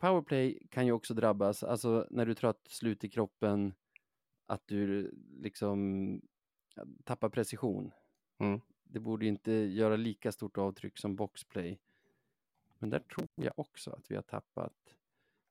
[0.00, 3.74] Powerplay kan ju också drabbas, alltså när du är trött, slut i kroppen,
[4.46, 6.20] att du liksom
[7.05, 7.92] tappar precision.
[8.38, 8.61] Mm.
[8.83, 11.81] Det borde ju inte göra lika stort avtryck som boxplay.
[12.79, 14.96] Men där tror jag också att vi har tappat.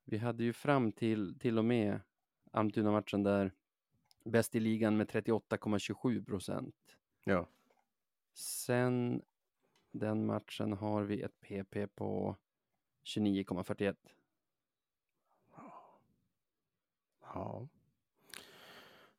[0.05, 1.99] Vi hade ju fram till, till och med
[2.51, 3.51] Almtuna-matchen där
[4.25, 6.75] bäst i ligan med 38,27 procent.
[7.23, 7.47] ja.
[8.33, 9.21] Sen
[9.91, 12.35] den matchen har vi ett PP på
[13.03, 13.95] 29,41.
[17.21, 17.67] Ja.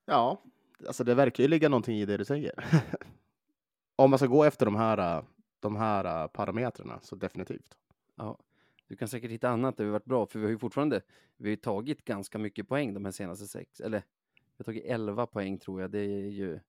[0.05, 0.43] Ja,
[0.87, 2.53] alltså det verkar ju ligga någonting i det du säger.
[3.97, 5.25] Om man ska gå efter de här,
[5.61, 7.79] de här parametrarna så definitivt.
[8.15, 8.39] Ja,
[8.87, 11.03] du kan säkert hitta annat där vi varit bra, för vi har ju fortfarande
[11.37, 13.99] vi har tagit ganska mycket poäng de här senaste sex, eller
[14.35, 15.91] vi har tagit 11 poäng tror jag.
[15.91, 16.61] Det är ju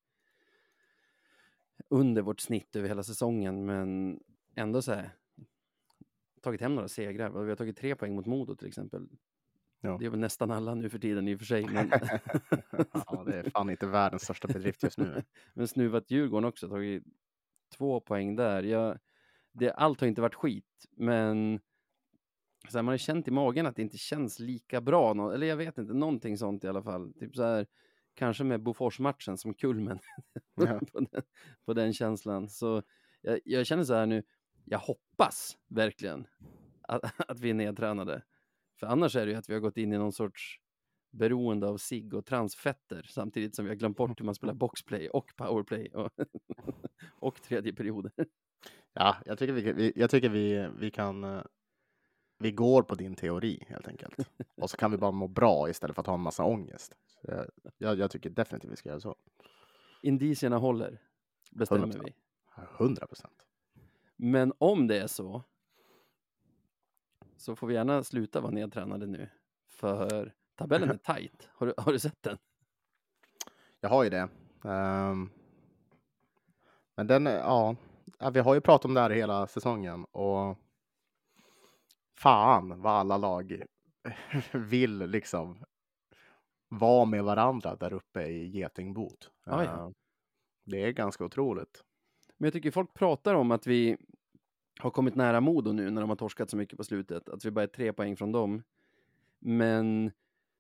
[1.92, 4.20] under vårt snitt över hela säsongen, men
[4.56, 5.12] ändå så här
[6.42, 7.30] tagit hem några segrar.
[7.30, 9.08] Vi har tagit tre poäng mot Modo till exempel.
[9.82, 9.98] Ja.
[10.00, 11.92] Det är väl nästan alla nu för tiden i och för sig, men,
[12.94, 15.24] ja, det är fan inte världens största bedrift just nu.
[15.54, 17.04] men snuvat Djurgården också, tagit
[17.78, 18.64] två poäng där.
[18.64, 19.00] Jag,
[19.52, 21.60] det, allt har inte varit skit, men
[22.70, 25.48] så här, man har känt i magen att det inte känns lika bra, nå- eller
[25.48, 27.14] jag vet inte, någonting sånt i alla fall.
[27.14, 27.68] Typ så här,
[28.22, 30.00] kanske med Bofors-matchen som kulmen
[30.56, 30.80] Ja.
[30.92, 31.24] på, den,
[31.66, 32.50] på den känslan.
[32.50, 32.84] Så
[33.22, 34.24] jag, jag känner så här nu,
[34.66, 36.28] jag hoppas verkligen
[36.82, 38.24] att, att vi är nedtränade.
[38.80, 40.60] För annars är det ju att vi har gått in i någon sorts
[41.12, 45.10] beroende av sig och transfetter samtidigt som vi har glömt bort hur man spelar boxplay
[45.10, 46.12] och powerplay och,
[47.20, 48.12] och tredje perioder.
[48.94, 51.44] Ja, jag tycker vi, jag tycker vi, vi kan...
[52.42, 54.30] Vi går på din teori helt enkelt.
[54.56, 56.96] Och så kan vi bara må bra istället för att ha en massa ångest.
[57.22, 57.46] Jag,
[57.78, 59.16] jag, jag tycker definitivt vi ska göra så.
[60.02, 61.02] Indicierna håller,
[61.52, 62.04] bestämmer 100%.
[62.06, 62.14] vi.
[62.78, 63.48] 100 procent.
[64.16, 65.44] Men om det är så
[67.38, 69.30] så får vi gärna sluta vara nedtränade nu.
[69.68, 71.50] För tabellen är tajt.
[71.54, 72.38] Har du, har du sett den?
[73.80, 74.30] Jag har ju det.
[74.64, 75.30] Ehm,
[76.96, 77.76] men den, ja,
[78.34, 80.58] vi har ju pratat om det här hela säsongen och
[82.22, 83.64] fan vad alla lag
[84.52, 85.64] vill liksom
[86.70, 89.32] vara med varandra där uppe i getingbot.
[89.46, 89.86] Ja, ja.
[89.86, 89.94] Ehm,
[90.64, 91.84] Det är ganska otroligt.
[92.38, 93.98] Men jag tycker folk pratar om att vi
[94.80, 97.30] har kommit nära Modo nu när de har torskat så mycket på slutet.
[97.30, 98.64] Att vi bara är tre poäng från dem.
[99.40, 100.12] Men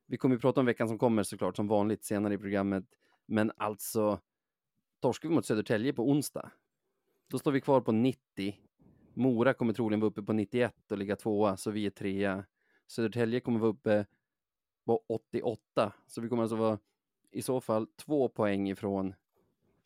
[0.07, 2.85] vi kommer ju prata om veckan som kommer såklart som vanligt senare i programmet.
[3.25, 4.19] Men alltså,
[4.99, 6.51] torskar vi mot Södertälje på onsdag,
[7.27, 8.57] då står vi kvar på 90.
[9.21, 12.45] Mora kommer troligen vara uppe på 91 och ligga tvåa, så vi är trea.
[12.87, 14.05] Södertälje kommer vara uppe
[14.85, 16.79] på 88, så vi kommer alltså vara
[17.31, 19.13] i så fall två poäng ifrån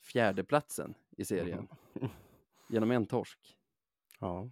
[0.01, 1.67] fjärdeplatsen i serien.
[1.95, 2.09] Mm.
[2.69, 3.57] Genom en torsk.
[4.19, 4.49] Ja.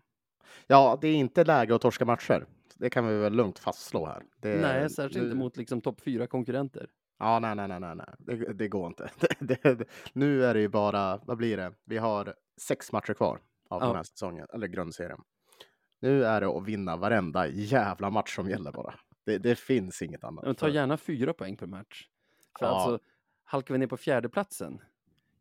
[0.67, 2.45] ja, det är inte läge att torska matcher.
[2.75, 4.23] Det kan vi väl lugnt fastslå här.
[4.37, 6.89] Det, Nej, särskilt nu, inte mot liksom topp fyra konkurrenter.
[7.19, 8.07] Ja, nej, nej, nej, nej.
[8.17, 9.11] Det, det går inte.
[9.39, 11.73] Det, nu är det ju bara, vad blir det?
[11.83, 13.39] Vi har sex matcher kvar
[13.73, 13.87] av Ja.
[13.87, 15.19] den här säsongen, eller grundserien.
[15.99, 18.95] Nu är det att vinna varenda jävla match som gäller bara.
[19.25, 20.45] Det, det finns inget annat.
[20.45, 22.07] Men ta gärna fyra poäng per match.
[22.59, 22.69] För Ja.
[22.71, 23.05] alltså,
[23.43, 24.81] halkar vi ner på fjärdeplatsen.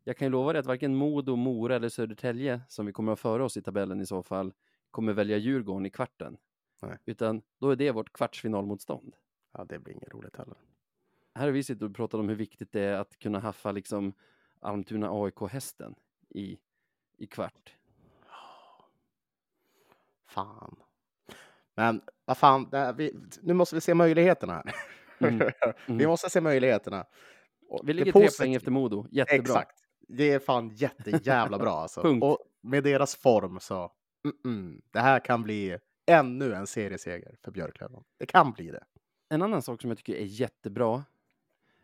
[0.03, 3.19] Jag kan ju lova dig att varken Modo, Mora eller Södertälje, som vi kommer att
[3.19, 4.53] ha före oss i tabellen i så fall,
[4.91, 6.37] kommer välja Djurgården i kvarten.
[6.81, 6.97] Nej.
[7.05, 9.15] Utan då är det vårt kvartsfinalmotstånd.
[9.53, 10.57] Ja, det blir inget roligt heller.
[11.35, 14.13] Här har vi suttit och pratat om hur viktigt det är att kunna haffa liksom
[14.59, 15.95] Almtuna AIK-hästen
[16.29, 16.57] i,
[17.17, 17.75] i kvart.
[20.33, 20.75] Fan.
[21.75, 24.75] Men vad fan, vi, nu måste vi se möjligheterna här.
[25.29, 25.37] Mm,
[25.87, 26.07] vi mm.
[26.07, 27.05] måste se möjligheterna.
[27.83, 29.05] Vi ligger tre poäng efter Modo.
[29.11, 29.41] Jättebra.
[29.41, 29.79] Exakt.
[30.07, 32.01] Det är fan jättejävla bra alltså.
[32.21, 33.91] Och med deras form så,
[34.25, 38.03] mm, mm, det här kan bli ännu en serieseger för Björklöven.
[38.19, 38.83] Det kan bli det.
[39.29, 41.03] En annan sak som jag tycker är jättebra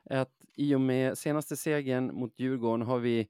[0.05, 3.27] är att i och med senaste segern mot Djurgården har vi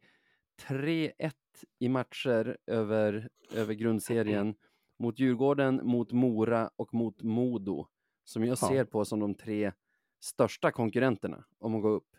[0.67, 1.32] 3-1
[1.79, 4.55] i matcher över, över grundserien
[4.99, 7.88] mot Djurgården, mot Mora och mot Modo
[8.23, 8.67] som jag Ja.
[8.67, 9.71] ser på som de tre
[10.19, 12.15] största konkurrenterna om att gå upp.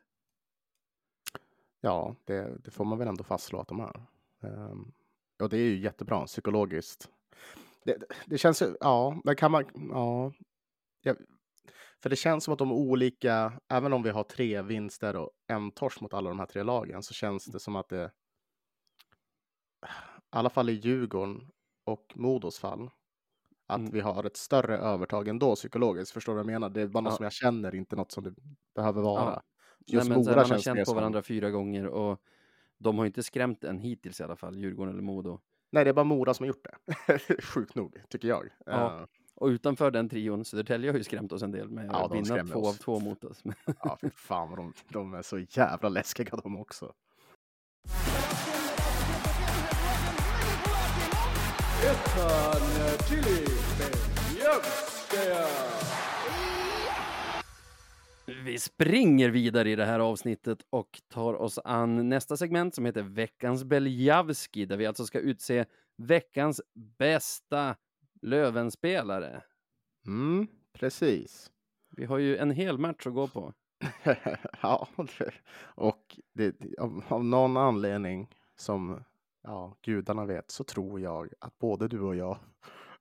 [1.80, 4.06] Ja, det, det får man väl ändå fastslå att de är.
[4.40, 4.92] Um,
[5.42, 7.10] och det är ju jättebra psykologiskt.
[7.84, 10.32] Det, det, känns ju, ja, men kan man, ja.
[11.02, 11.14] ja.
[12.02, 15.30] För det känns som att de är olika, även om vi har tre vinster och
[15.46, 18.12] en torsk mot alla de här tre lagen, så känns det som att det,
[19.84, 19.86] i
[20.30, 21.50] alla fall i Djurgården
[21.90, 22.90] och Modos fall,
[23.66, 23.90] att Mm.
[23.92, 26.12] vi har ett större övertag ändå psykologiskt.
[26.12, 26.68] Förstår du vad jag menar?
[26.70, 27.16] Det är bara något Ja.
[27.16, 28.34] som jag känner, inte något som det
[28.74, 29.30] behöver vara.
[29.30, 29.40] Nej,
[29.86, 32.20] Just men så här, Mora man har känt på som- varandra fyra gånger och
[32.78, 35.40] de har inte skrämt en hittills i alla fall, Djurgården eller Modo.
[35.72, 37.18] Nej, det är bara Mora som har gjort det.
[37.42, 38.48] Sjukt nog, tycker jag.
[38.66, 39.00] Ja.
[39.00, 42.10] Eh, Och utanför den trion, Södertälje har ju skrämt oss en del med Ja, att
[42.10, 42.68] de vinna två oss.
[42.68, 43.42] av två mot oss.
[43.84, 46.92] ja, fy fan de, de är så jävla läskiga de också.
[58.44, 63.02] Vi springer vidare i det här avsnittet och tar oss an nästa segment som heter
[63.02, 65.64] Veckans Beljavski, där vi alltså ska utse
[65.96, 66.60] veckans
[66.98, 67.76] bästa
[68.22, 69.42] Lövenspelare.
[70.06, 71.50] Mm, precis.
[71.96, 73.52] Vi har ju en hel match att gå på.
[74.62, 74.88] ja,
[75.62, 79.04] och det, av, av någon anledning som
[79.42, 82.38] ja, gudarna vet så tror jag att både du och jag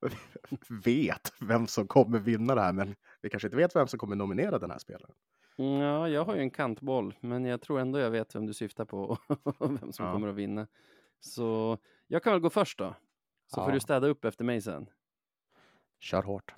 [0.86, 4.16] vet vem som kommer vinna det här, men vi kanske inte vet vem som kommer
[4.16, 5.16] nominera den här spelaren.
[5.56, 8.86] Ja, jag har ju en kantboll, men jag tror ändå jag vet vem du syftar
[8.86, 9.18] på
[9.58, 10.14] och vem som Ja.
[10.14, 10.68] kommer att vinna.
[11.20, 12.96] Så jag kan väl gå först då.
[13.48, 13.74] Så får Ja.
[13.74, 14.90] du städa upp efter mig sen.
[16.00, 16.54] Kör hårt.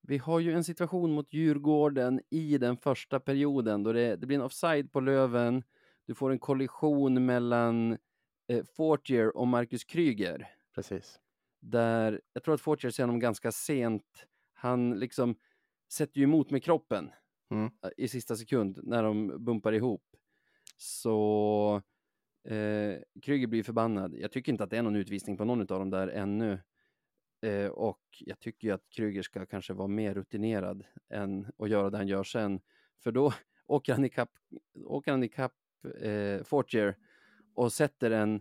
[0.00, 4.36] Vi har ju en situation mot Djurgården i den första perioden då det, det blir
[4.38, 5.62] en offside på Löven.
[6.06, 7.98] Du får en kollision mellan
[8.48, 10.50] eh, Fortier och Marcus Kryger.
[10.74, 11.20] Precis.
[11.60, 14.26] Där jag tror att Fortier ser honom ganska sent.
[14.52, 15.36] Han liksom
[15.92, 17.10] sätter ju emot med kroppen
[17.50, 17.70] Mm.
[17.84, 20.04] eh, i sista sekund när de bumpar ihop.
[20.76, 21.82] Så
[22.48, 24.14] eh, Kryger blir förbannad.
[24.14, 26.60] Jag tycker inte att det är någon utvisning på någon av dem där ännu.
[27.42, 31.90] Eh, och jag tycker ju att Kryger ska kanske vara mer rutinerad än att göra
[31.90, 32.60] det han gör sen.
[33.02, 33.32] För då
[33.66, 34.30] åker han ikapp,
[34.84, 35.54] åker han ikapp
[36.00, 36.96] eh, Fortier
[37.54, 38.40] och sätter en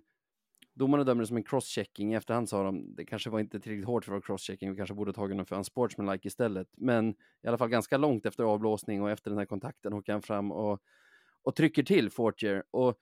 [0.76, 2.14] Domarna dömer det som en crosschecking.
[2.14, 4.72] I efterhand sa de det kanske var inte tillräckligt hårt för att vara crosschecking.
[4.72, 6.68] Vi kanske borde ha tagit honom för en sportsmanlike istället.
[6.78, 7.10] Men
[7.44, 10.52] i alla fall ganska långt efter avblåsning och efter den här kontakten åker han fram
[10.52, 10.82] och,
[11.44, 12.64] och trycker till Fortier.
[12.72, 12.98] Och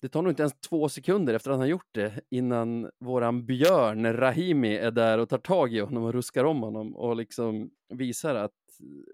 [0.00, 3.46] det tar nog inte ens två sekunder efter att han har gjort det innan våran
[3.46, 7.70] björn Rahimi är där och tar tag i honom och ruskar om honom och liksom
[7.88, 8.52] visar att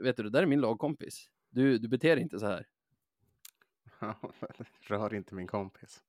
[0.03, 1.29] vet du, det där är min lagkompis.
[1.50, 2.66] Du, du beter dig inte så här.
[4.80, 6.04] Rör inte min kompis.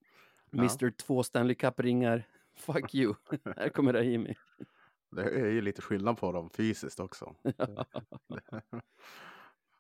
[0.50, 0.58] Ja.
[0.60, 2.24] Mr Två Stanley Cup-ringar.
[2.56, 3.14] Fuck you.
[3.58, 4.36] här kommer Rahimi.
[5.12, 7.36] Det är ju lite skillnad på dem fysiskt också.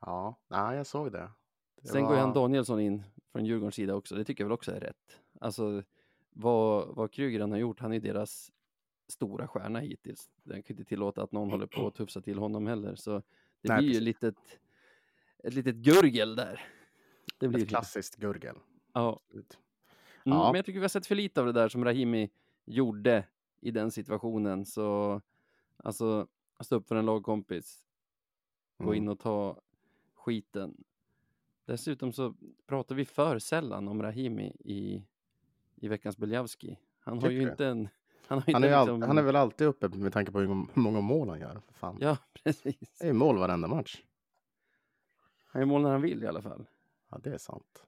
[0.01, 1.31] ja, nej, jag såg det.
[1.81, 4.15] det Sen går ju han var- Danielsson in från Djurgårdens sida också.
[4.15, 5.19] Det tycker jag väl också är rätt.
[5.41, 5.83] Alltså
[6.29, 8.51] vad, vad Kryger har gjort, han är deras
[9.07, 10.29] stora stjärna hittills.
[10.43, 12.95] Den kan inte tillåta att någon håller på att tufsa till honom heller.
[12.95, 13.11] Så
[13.61, 14.03] det Nej, blir ju precis.
[14.05, 14.59] litet,
[15.43, 16.63] ett litet gurgel där.
[17.37, 18.55] Det blir Ett klassiskt gurgel.
[18.93, 19.19] Ja.
[19.33, 19.45] Mm,
[20.23, 20.45] Ja.
[20.51, 22.29] Men jag tycker vi har sett för lite av det där som Rahimi
[22.65, 23.23] gjorde
[23.61, 24.65] i den situationen.
[24.65, 25.21] Så
[25.77, 26.27] alltså,
[26.59, 27.83] stå upp för en lagkompis,
[28.77, 28.95] gå Mm.
[28.95, 29.61] in och ta
[30.15, 30.83] skiten.
[31.65, 32.35] Dessutom så
[32.67, 35.03] pratar vi för sällan om Rahimi i,
[35.75, 36.77] i veckans Beljavski.
[36.99, 37.87] Han har ju inte en...
[38.27, 40.31] Han, har Han inte är, ju all, liksom, han är väl alltid uppe med tanke
[40.31, 41.61] på hur många mål han gör.
[41.73, 41.97] Fan.
[42.01, 42.97] Ja, precis.
[42.99, 44.01] Det är mål varenda match.
[45.45, 46.65] Han gör mål när han vill i alla fall.
[47.15, 47.85] Ja, det är sant.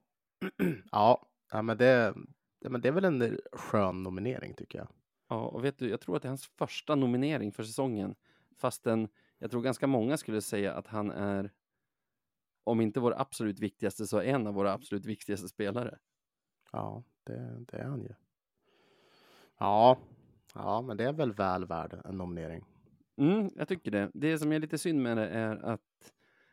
[0.92, 2.16] ja, ja men, det,
[2.60, 4.88] ja, men det är väl en skön nominering tycker jag.
[5.30, 8.16] Ja, och vet du, jag tror att det är hans första nominering för säsongen.
[8.58, 11.52] Fastän jag tror ganska många skulle säga att han är,
[12.64, 15.98] om inte vår absolut viktigaste, så en av våra absolut viktigaste spelare.
[16.72, 18.14] Ja, det, det är han ju.
[19.58, 19.98] Ja,
[20.54, 22.66] ja, men det är väl väl värd en nominering.
[23.18, 24.12] Mm, jag tycker det.
[24.14, 25.82] Det som är lite synd med det är att, att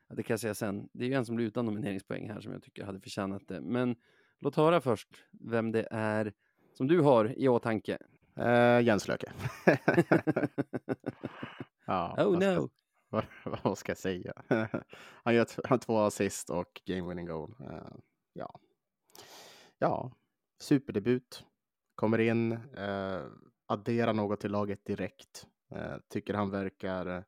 [0.08, 2.52] det kan jag säga sen, det är ju en som blir utan nomineringspoäng här som
[2.52, 3.60] jag tycker hade förtjänat det.
[3.60, 3.96] Men
[4.40, 5.08] låt höra först
[5.40, 6.32] vem det är
[6.72, 7.98] som du har i åtanke.
[8.36, 9.32] Eh, Jens Löke.
[11.86, 12.70] ja, Oh vad ska- no!
[13.08, 13.24] Vad,
[13.62, 14.32] vad ska jag säga?
[15.24, 17.54] han gör han två assist och game winning goal.
[17.60, 17.96] Eh,
[18.32, 18.58] ja.
[19.78, 20.12] ja,
[20.60, 21.44] superdebut.
[21.94, 23.22] Kommer in, eh,
[23.66, 25.46] adderar något till laget direkt.
[26.08, 27.24] Tycker han verkar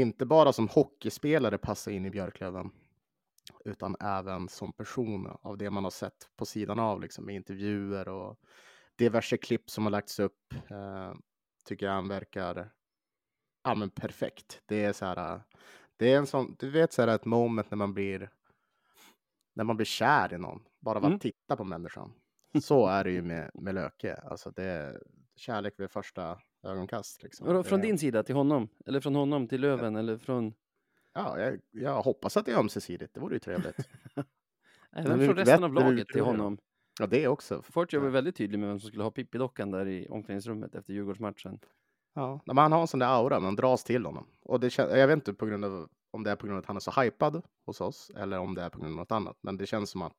[0.00, 2.70] inte bara som hockeyspelare passa in i Björklöven
[3.64, 8.08] utan även som person av det man har sett på sidan av liksom med intervjuer
[8.08, 8.36] och
[8.96, 10.54] diverse klipp som har lagts upp.
[10.70, 11.14] Eh,
[11.64, 12.72] tycker jag han verkar
[13.64, 14.62] ja, men perfekt.
[14.66, 15.40] Det är så här.
[15.96, 18.30] Det är en sån, du vet så här ett moment när man blir
[19.54, 21.18] när man blir kär i någon, bara av att Mm.
[21.18, 22.12] titta på människan.
[22.62, 24.14] Så är det ju med, med Löke.
[24.14, 25.02] Alltså det är
[25.36, 27.22] kärlek vid första ögonkast.
[27.22, 27.54] Liksom.
[27.54, 28.68] Det från är- din sida till honom?
[28.86, 29.96] Eller från honom till Löven?
[29.96, 30.54] Eller från...
[31.14, 33.14] Ja, jag, jag hoppas att det är ömsesidigt.
[33.14, 33.76] Det vore ju trevligt.
[34.92, 36.58] Även från resten av laget till honom.
[37.00, 37.62] Ja, det också.
[37.62, 41.58] Fortune var väldigt tydlig med vem som skulle ha Pippi-dockan där i omklädningsrummet efter Djurgårdsmatchen.
[42.14, 44.26] Ja, men han har en sån där aura, man dras till honom.
[44.42, 46.60] Och det kän- jag vet inte på grund av, om det är på grund av
[46.60, 49.12] att han är så hypad hos oss eller om det är på grund av något
[49.12, 49.38] annat.
[49.40, 50.16] Men det känns som att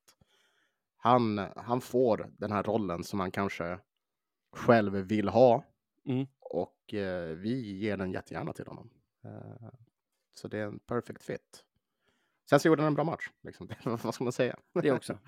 [0.97, 3.79] han, han får den här rollen som han kanske
[4.51, 5.63] själv vill ha.
[6.05, 6.27] Mm.
[6.49, 8.89] Och eh, vi ger den jättegärna till honom.
[9.23, 9.69] Eh,
[10.33, 11.63] så det är en perfect fit.
[12.49, 13.29] Sen så gjorde han en bra match.
[13.41, 13.69] Liksom.
[14.03, 14.59] Vad ska man säga?
[14.73, 15.19] Det också.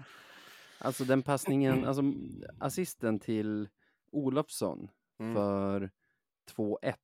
[0.79, 2.01] Alltså den passningen, alltså
[2.59, 3.69] assisten till
[4.11, 4.89] Olofsson
[5.21, 5.33] Mm.
[5.35, 5.91] för
[6.55, 6.95] 2-1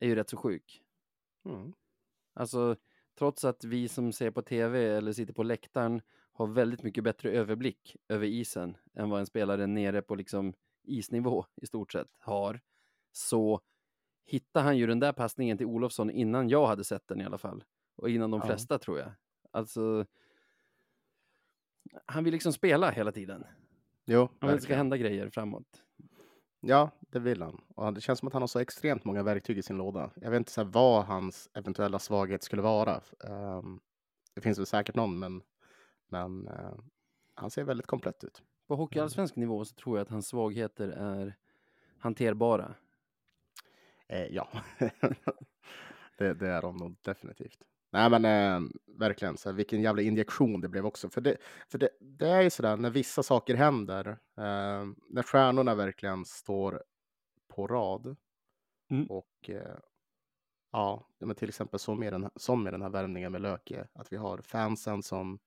[0.00, 0.82] är ju rätt så sjuk.
[1.44, 1.72] Mm.
[2.34, 2.76] Alltså
[3.18, 6.02] trots att vi som ser på tv eller sitter på läktaren
[6.32, 11.46] har väldigt mycket bättre överblick över isen än vad en spelare nere på liksom isnivå
[11.56, 12.60] i stort sett har.
[13.16, 13.60] Så
[14.24, 17.38] hittar han ju den där passningen till Olofsson innan jag hade sett den i alla
[17.38, 17.64] fall.
[17.96, 18.46] Och innan de Ja.
[18.46, 19.10] flesta tror jag.
[19.50, 20.06] Alltså
[22.06, 23.44] han vill liksom spela hela tiden.
[24.04, 25.82] Jo, att det ska hända grejer framåt.
[26.60, 27.60] Ja, det vill han.
[27.74, 30.10] Och det känns som att han har så extremt många verktyg i sin låda.
[30.14, 33.00] Jag vet inte så vad hans eventuella svaghet skulle vara.
[33.24, 33.80] Ehm,
[34.34, 35.42] det finns väl säkert någon, men,
[36.08, 36.74] men eh,
[37.34, 38.42] han ser väldigt komplett ut.
[38.66, 41.36] På hockeyallsvensk nivå så tror jag att hans svagheter är
[41.98, 42.74] hanterbara.
[44.08, 44.48] Eh, ja,
[46.18, 47.58] det, det är de nog definitivt.
[47.92, 51.08] Nej, men eh, verkligen, så här, vilken jävla injektion det blev också.
[51.08, 51.36] För det,
[51.68, 56.82] för det, det är ju sådär när vissa saker händer, eh, när stjärnorna verkligen står
[57.48, 58.16] på rad
[58.90, 59.06] Mm.
[59.06, 59.76] och eh,
[60.72, 63.88] ja, men till exempel som med, den, här- som med den här värmningen med Löke,
[63.92, 65.38] att vi har fansen som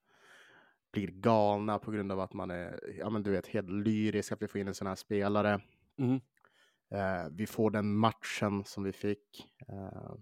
[0.91, 4.41] blir galna på grund av att man är, ja men du vet, helt lyrisk, att
[4.41, 5.61] vi får in en sån här spelare.
[5.97, 6.19] Mm.
[6.91, 9.47] Eh, vi får den matchen som vi fick.
[9.67, 10.13] Eh,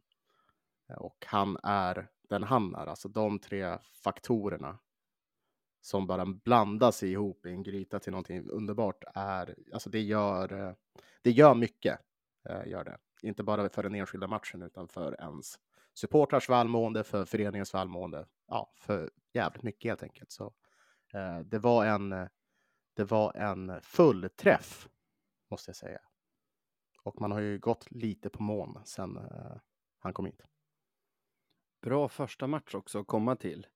[0.98, 2.88] och han är den han är.
[2.88, 4.80] Alltså de tre faktorerna
[5.82, 10.74] som bara blandas ihop i en gryta till någonting underbart är, alltså det gör, eh,
[11.22, 12.00] det gör mycket.
[12.50, 12.98] Eh, gör det.
[13.22, 15.60] Inte bara för den enskilda matchen utan för ens
[15.94, 18.28] supportrars välmående, för föreningens välmående.
[18.48, 20.32] Ja, för jävligt mycket helt enkelt.
[20.32, 20.54] Så
[21.14, 22.10] eh, det var en,
[22.94, 24.90] det var en full träff
[25.50, 26.00] måste jag säga.
[27.06, 29.58] Och man har ju gått lite på mån sen eh,
[30.00, 30.42] han kom hit.
[31.82, 33.68] Bra första match också att komma till.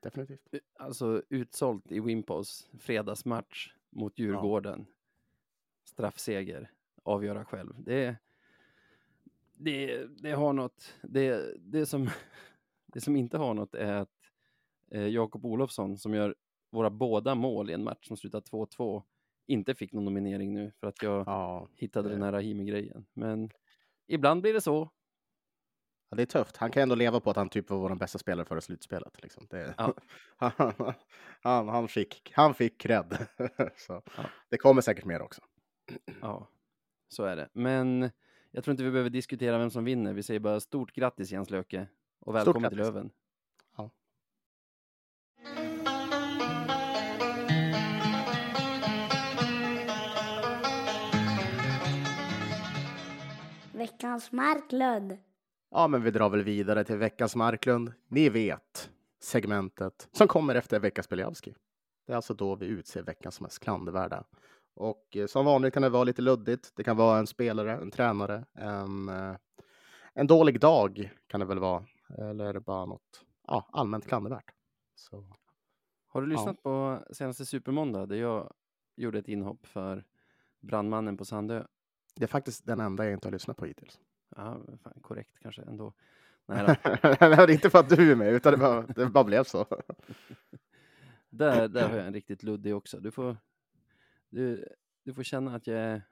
[0.00, 0.54] Definitivt.
[0.78, 4.86] Alltså utsålt i Wimpos fredagsmatch mot Djurgården.
[5.84, 6.70] Straffseger,
[7.02, 7.74] avgöra själv.
[7.78, 8.16] Det,
[9.52, 10.94] det, det har något.
[11.02, 12.10] Det, det, som,
[12.86, 14.30] det som inte har något är att
[14.90, 16.34] eh, Jakob Olofsson som gör
[16.70, 19.02] våra båda mål i en match som slutar 2-2
[19.46, 23.06] inte fick någon nominering nu för att jag Ja, hittade det- den här Rahimi-grejen.
[23.12, 23.50] Men
[24.06, 24.90] ibland blir det så.
[26.10, 26.56] ja, det är tufft.
[26.56, 29.22] Han kan ändå leva på att han typ var vår bästa spelare före slutspelet.
[29.22, 29.46] Liksom.
[29.50, 29.94] Det, Ja.
[30.36, 30.52] han,
[31.42, 33.26] han, han, fick, han fick cred.
[33.76, 34.24] Så Ja.
[34.50, 35.42] det kommer säkert mer också.
[36.20, 36.48] Ja,
[37.08, 37.48] så är det.
[37.52, 38.10] Men
[38.50, 40.12] jag tror inte vi behöver diskutera vem som vinner.
[40.12, 41.86] Vi säger bara stort grattis Jens Löke
[42.20, 42.78] och välkommen till.
[42.78, 43.10] Löven.
[54.02, 55.18] Veckans Marklund.
[55.70, 57.92] Ja, men vi drar väl vidare till veckans Marklund.
[58.08, 58.90] Ni vet
[59.20, 61.54] segmentet som kommer efter veckans Beliavski.
[62.06, 64.24] Det är alltså då vi utser veckans mest klandervärda.
[64.74, 66.72] Och eh, som vanligt kan det vara lite luddigt.
[66.76, 69.36] Det kan vara en spelare, en tränare, en, eh,
[70.14, 71.84] en dålig dag kan det väl vara.
[72.18, 74.50] Eller bara något ja, allmänt klandervärt.
[74.94, 75.24] Så,
[76.08, 76.36] Har du Ja.
[76.38, 78.52] lyssnat på senaste Supermåndag där jag
[78.96, 80.04] gjorde ett inhopp för
[80.60, 81.64] brandmannen på Sandö?
[82.14, 84.00] Det är faktiskt den enda jag inte har lyssnat på hittills.
[84.36, 85.92] Ja, fan, korrekt kanske ändå.
[86.46, 89.44] Nej, det är inte för att du är med, utan det bara, det bara blev
[89.44, 89.66] så.
[91.30, 93.00] där, där har jag en riktigt luddig också.
[93.00, 93.36] Du får,
[94.28, 94.68] du,
[95.04, 96.02] du får känna att jag är...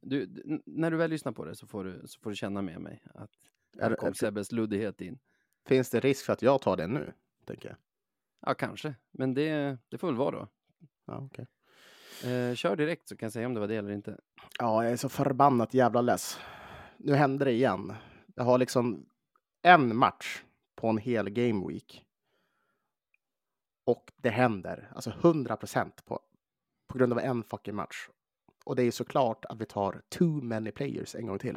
[0.00, 0.28] Du,
[0.66, 3.02] när du väl lyssnar på det så får du, så får du känna med mig
[3.14, 3.30] att
[3.78, 5.18] Är här det- kom Sebbes luddighet in.
[5.66, 7.12] Finns det risk för att jag tar den nu?
[7.44, 7.76] Tänker jag.
[8.40, 8.94] Ja, kanske.
[9.10, 10.48] Men det, det får väl vara då.
[11.04, 11.46] Ja, okej.
[12.32, 14.20] Eh, kör direkt så kan jag säga om det var det eller inte.
[14.58, 16.38] Ja, jag är så förbannat jävla less.
[16.98, 17.92] Nu händer det igen.
[18.34, 19.06] Jag har liksom
[19.62, 20.42] en match
[20.76, 22.04] på en hel game week.
[23.86, 26.20] Och det händer, alltså 100 procent på,
[26.92, 28.08] på grund av en fucking match.
[28.64, 31.56] Och det är såklart att vi tar too many players en gång till.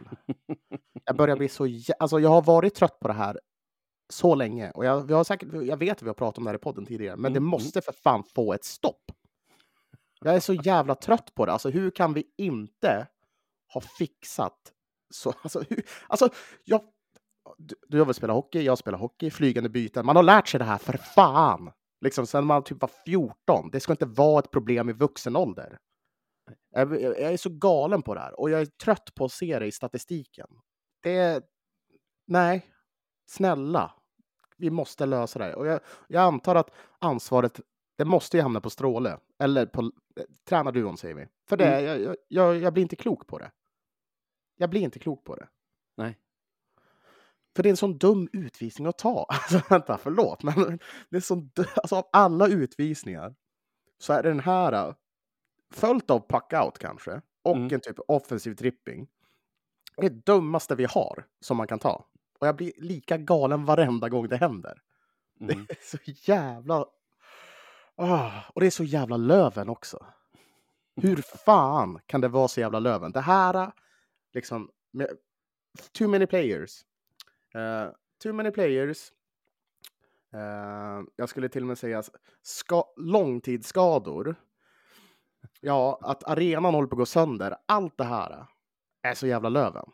[1.05, 3.39] Jag börjar bli så, jä- alltså jag har varit trött på det här
[4.09, 4.71] så länge.
[4.71, 6.59] Och jag, vi har säkert, jag vet att vi har pratat om det här i
[6.59, 7.49] podden tidigare, men det Mm, mm.
[7.49, 9.11] måste för fan få ett stopp.
[10.19, 11.51] Jag är så jävla trött på det.
[11.51, 13.07] Alltså hur kan vi inte
[13.73, 14.73] ha fixat
[15.13, 15.33] så?
[15.41, 16.29] Alltså, hur, alltså
[16.63, 16.81] jag,
[17.57, 20.05] du, du har väl spelat hockey, jag spelar hockey, flygande byten.
[20.05, 21.71] Man har lärt sig det här för fan.
[22.01, 23.69] Liksom sen man typ var 14.
[23.71, 25.77] Det ska inte vara ett problem i vuxen ålder.
[26.69, 29.31] Jag, jag jag är så galen på det här och jag är trött på att
[29.31, 30.47] se det i statistiken.
[31.03, 31.41] Det är...
[32.27, 32.71] Nej,
[33.29, 33.93] snälla.
[34.57, 35.55] Vi måste lösa det här.
[35.55, 37.59] Och jag, jag antar att ansvaret,
[37.97, 39.17] det måste ju hamna på Stråle.
[39.39, 41.27] Eller på eh, tränarduon säger vi.
[41.49, 43.51] För det, jag, jag- jag, jag blir inte klok på det.
[44.57, 45.47] Jag blir inte klok på det.
[45.97, 46.17] Nej.
[47.55, 49.25] För det är en sån dum utvisning att ta.
[49.29, 50.79] Alltså, vänta, förlåt, men
[51.09, 53.35] det är sån, alltså, av alla utvisningar
[53.99, 54.95] så är den här äh,
[55.73, 57.73] följt av puck-out kanske och Mm.
[57.73, 59.07] en typ offensiv tripping.
[59.97, 62.05] Det är det dummaste vi har som man kan ta.
[62.39, 64.81] Och jag blir lika galen varenda gång det händer.
[65.39, 65.65] Mm.
[65.67, 65.97] Det är så
[66.31, 66.85] jävla...
[67.99, 70.05] Ah, och det är så jävla Löven också.
[70.95, 73.11] Hur fan kan det vara så jävla Löven?
[73.11, 73.71] Det här,
[74.33, 75.09] liksom, med,
[75.91, 76.85] too many players.
[77.55, 77.91] Uh,
[78.23, 79.11] too many players.
[80.33, 82.03] Uh, jag skulle till och med säga
[82.41, 84.35] ska, långtidsskador.
[85.61, 87.55] Ja, att arenan håller på att gå sönder.
[87.65, 88.45] Allt det här
[89.01, 89.91] är så jävla Löven.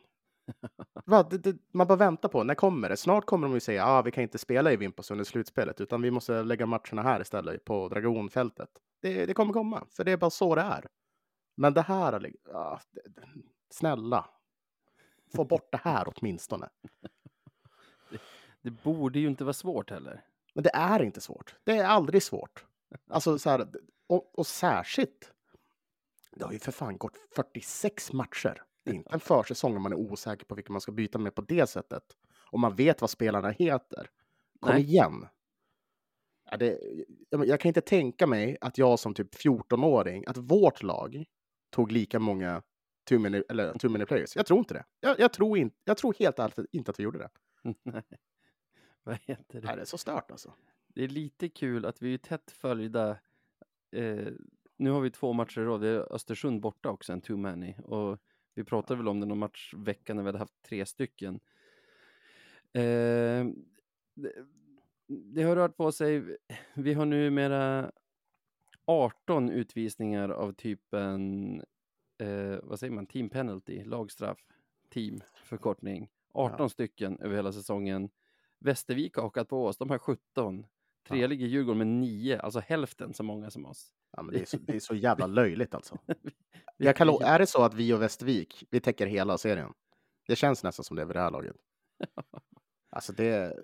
[1.05, 2.97] Va, det, det, man bara väntar på, när kommer det?
[2.97, 6.01] Snart kommer de ju säga, ah, vi kan inte spela i Vimpos under slutspelet, utan
[6.01, 8.69] vi måste lägga matcherna här istället på Dragonfältet.
[9.01, 10.87] Det, det kommer komma, för det är bara så det är.
[11.55, 13.21] Men det här, ah, det, det,
[13.69, 14.25] snälla,
[15.35, 16.69] få bort det här åtminstone.
[18.61, 20.25] Det borde ju inte vara svårt heller.
[20.53, 21.55] Men det är inte svårt.
[21.63, 22.65] Det är aldrig svårt.
[23.09, 23.67] Alltså så här,
[24.07, 25.31] och, och särskilt.
[26.31, 28.63] Det har ju för fan gått 46 matcher.
[28.83, 31.35] Det är inte en försäsong om man är osäker på vilka man ska byta med
[31.35, 32.03] på det sättet.
[32.51, 34.09] Och man vet vad spelarna heter.
[34.59, 34.83] Kom Nej.
[34.83, 35.27] igen.
[36.51, 36.79] Ja, det,
[37.29, 41.25] jag, kan inte tänka mig att jag som typ 14-åring, att vårt lag
[41.69, 42.61] tog lika många
[43.09, 44.35] two many, eller two many players.
[44.35, 44.85] Jag tror inte det.
[44.99, 47.29] Jag, jag, tror, in, jag tror helt ärligt inte att vi gjorde det.
[47.83, 48.03] Nej.
[49.03, 49.67] Vad heter det?
[49.67, 50.53] Nej, det är så stört alltså.
[50.87, 53.09] Det är lite kul att vi är tätt följda.
[53.91, 54.27] Eh,
[54.77, 55.81] nu har vi två matcher i rad.
[55.81, 57.75] Vi har Östersund borta också, en too many.
[57.83, 58.19] Och
[58.53, 61.39] vi pratade väl om det någon match veckan när vi hade haft tre stycken.
[62.73, 63.45] Eh,
[64.13, 64.33] det,
[65.07, 66.37] det har rört på sig.
[66.73, 67.91] Vi har numera
[68.85, 71.55] 18 utvisningar av typen,
[72.17, 74.39] eh, vad säger man, team penalty, lagstraff,
[74.89, 76.09] team, förkortning.
[76.33, 78.09] 18 stycken över hela säsongen.
[78.59, 80.65] Västervik har hakat på oss, de har 17.
[81.07, 81.27] Tre Ja.
[81.27, 83.91] ligger Djurgården med 9, alltså hälften så många som oss.
[84.17, 85.97] Ja, men det, är så, det är så jävla löjligt alltså.
[86.77, 89.73] Jag kan, är det så att vi och Västervik, vi täcker hela serien?
[90.27, 91.55] Det känns nästan som det vid det här laget.
[92.95, 93.57] Alltså det,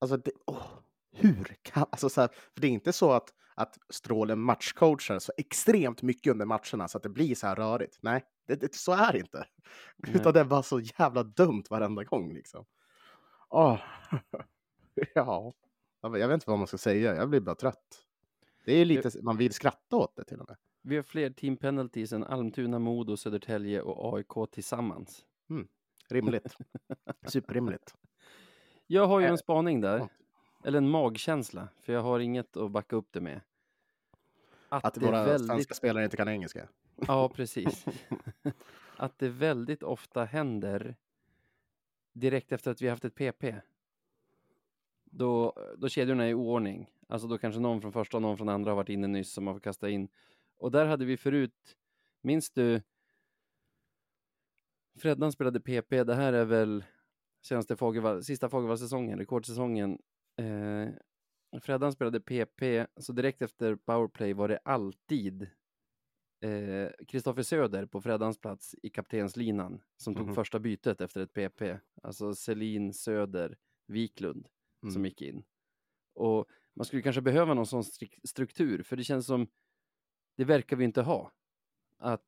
[0.00, 0.66] alltså det, åh,
[1.12, 5.32] hur kan, alltså så här, för det är inte så att, att Stråle matchcoachar så
[5.36, 7.98] extremt mycket under matcherna så att det blir så här rörigt.
[8.02, 9.46] Nej, det, det, så är det inte.
[9.96, 10.16] Nej.
[10.16, 12.64] Utan det bara så jävla dumt varenda gång liksom.
[13.50, 13.80] Åh.
[15.14, 15.52] ja,
[16.02, 18.06] jag vet- jag vet inte vad man ska säga, jag blir bara trött.
[18.64, 20.56] Det är lite, man vill skratta åt det till och med.
[20.82, 25.24] Vi har fler team penalties än Almtuna, Modo, Södertälje och AIK tillsammans.
[26.08, 26.56] Rimligt.
[27.26, 27.94] Superrimligt.
[28.86, 29.98] Jag har ju en spaning där.
[29.98, 30.08] ja.
[30.64, 33.40] Eller en magkänsla, för jag har inget att backa upp det med.
[34.68, 35.46] Att, Att våra väldigt...
[35.46, 36.68] svenska spelare inte kan engelska.
[37.06, 37.84] Ja, precis.
[38.96, 40.96] att det väldigt ofta händer
[42.12, 43.44] direkt efter att vi haft ett PP.
[45.14, 46.90] Då, då kedjorna är i oordning.
[47.08, 49.44] Alltså då kanske någon från första och någon från andra har varit inne nyss som
[49.44, 50.08] man får kasta in.
[50.56, 51.76] Och där hade vi förut,
[52.22, 52.82] minns du?
[54.98, 56.84] Freddan spelade PP, det här är väl
[57.42, 59.98] senaste Fagervall, sista Fagervall-säsongen, rekordsäsongen.
[60.36, 60.88] Eh,
[61.60, 65.42] Freddan spelade PP, så direkt efter powerplay var det alltid
[66.44, 70.34] eh, Kristoffer Söder på Freddans plats i kaptenslinan som tog Mhm.
[70.34, 71.78] första bytet efter ett PP.
[72.02, 73.56] Alltså Selin Söder
[73.86, 74.48] Wiklund
[74.90, 75.04] som Mm.
[75.04, 75.44] gick in.
[76.14, 77.84] Och man skulle kanske behöva någon sån
[78.24, 79.46] struktur, för det känns som
[80.36, 81.32] det verkar vi inte ha.
[81.98, 82.22] Att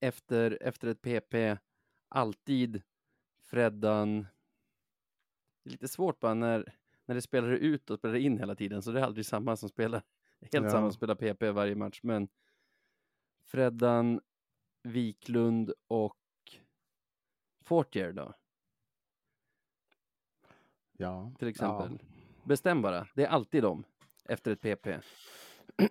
[0.00, 1.58] efter, efter ett PP
[2.08, 2.82] alltid
[3.42, 4.26] Freddan
[5.62, 6.74] det är lite svårt bara när,
[7.04, 9.68] när det spelar ut och spelar in hela tiden, så det är aldrig samma som
[9.68, 10.02] spelar
[10.40, 10.70] helt Ja.
[10.70, 12.28] samma som spelar PP varje match, men
[13.44, 14.20] Freddan,
[14.82, 16.16] Wiklund och
[17.62, 18.34] Fortier då,
[21.00, 21.32] Ja.
[21.38, 21.98] till exempel.
[22.44, 23.84] Bestäm bara, det är alltid dem
[24.28, 24.86] efter ett PP.
[24.86, 25.00] Ja.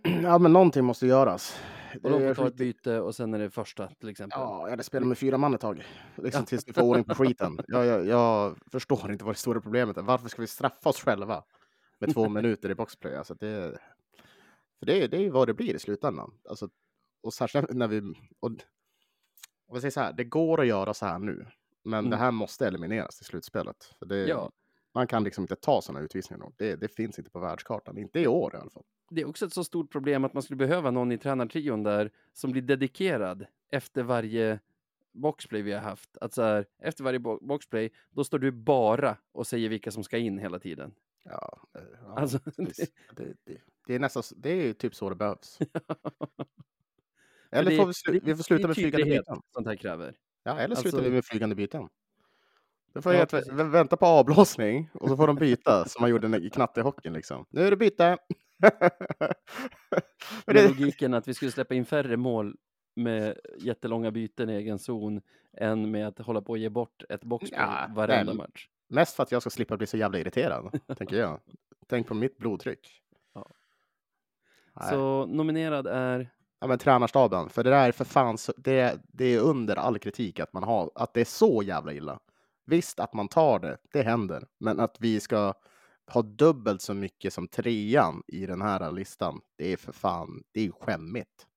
[0.24, 1.60] ja, men någonting måste göras.
[2.03, 4.39] Och de får ta ett byte och sen är det första till exempel.
[4.39, 5.86] Ja, jag hade spelat med fyra man ett tag.
[6.16, 7.60] Liksom tills vi får ordning på skiten.
[7.68, 10.01] Jag, jag, jag förstår inte vad det stora problemet är.
[10.01, 11.43] Varför ska vi straffa oss själva
[11.99, 13.16] med två minuter i boxplay?
[13.16, 13.78] Alltså det,
[14.80, 16.34] för det, det är ju vad det blir i slutändan.
[16.49, 16.70] Alltså,
[17.24, 17.99] och särskilt när vi...
[18.39, 18.51] Och,
[19.68, 21.45] och jag säger så här, det går att göra så här nu.
[21.84, 22.10] Men Mm.
[22.12, 23.95] det här måste elimineras i slutspelet.
[23.99, 24.51] Det, Ja.
[24.94, 26.52] Man kan liksom inte ta sådana utvisningar.
[26.58, 27.98] Det, det finns inte på världskartan.
[27.98, 28.84] Inte i år i alla fall.
[29.10, 32.12] Det är också ett så stort problem att man skulle behöva någon i tränartrion där
[32.34, 34.60] som blir dedikerad efter varje
[35.12, 36.18] boxplay vi har haft.
[36.18, 40.04] Att så här, efter varje bo- boxplay, då står du bara och säger vilka som
[40.04, 40.94] ska in hela tiden.
[41.24, 42.92] Ja, eh, ja Alltså, precis.
[43.16, 45.60] det, det, det är nästan, det är typ så det behövs.
[47.52, 49.42] Eller det- får vi, det- vi får sluta det med flygande byten.
[49.54, 50.18] Sånt här kräver.
[50.44, 51.90] Ja, eller slutar Alltså- vi med flygande byten.
[52.94, 56.10] Då får Ja, jag vä- vänta på avblåsning och så får de byta som man
[56.10, 57.46] gjorde i knattehockeyn liksom.
[57.50, 58.18] Nu är det
[60.46, 62.56] Med det, logiken att vi skulle släppa in färre mål
[62.96, 65.22] med jättelånga byten i egen zon
[65.58, 68.68] än med att hålla på att ge bort ett boxplay Ja, varenda men- match.
[68.90, 71.40] mest för att jag ska slippa bli så jävla irriterad, tänker jag.
[71.88, 73.02] Tänk på mitt blodtryck.
[73.34, 73.50] Ja.
[74.76, 74.90] Nej.
[74.90, 76.30] Så nominerad är
[76.62, 80.00] Ja, men tränarstaben, för det där är för fan, så, det, det är under all
[80.00, 82.20] kritik att man har, att det är så jävla illa.
[82.70, 85.54] Visst att man tar det, det händer, men att vi ska
[86.08, 90.62] ha dubbelt så mycket som trean i den här listan, det är för fan, det
[90.62, 91.48] är skämmigt.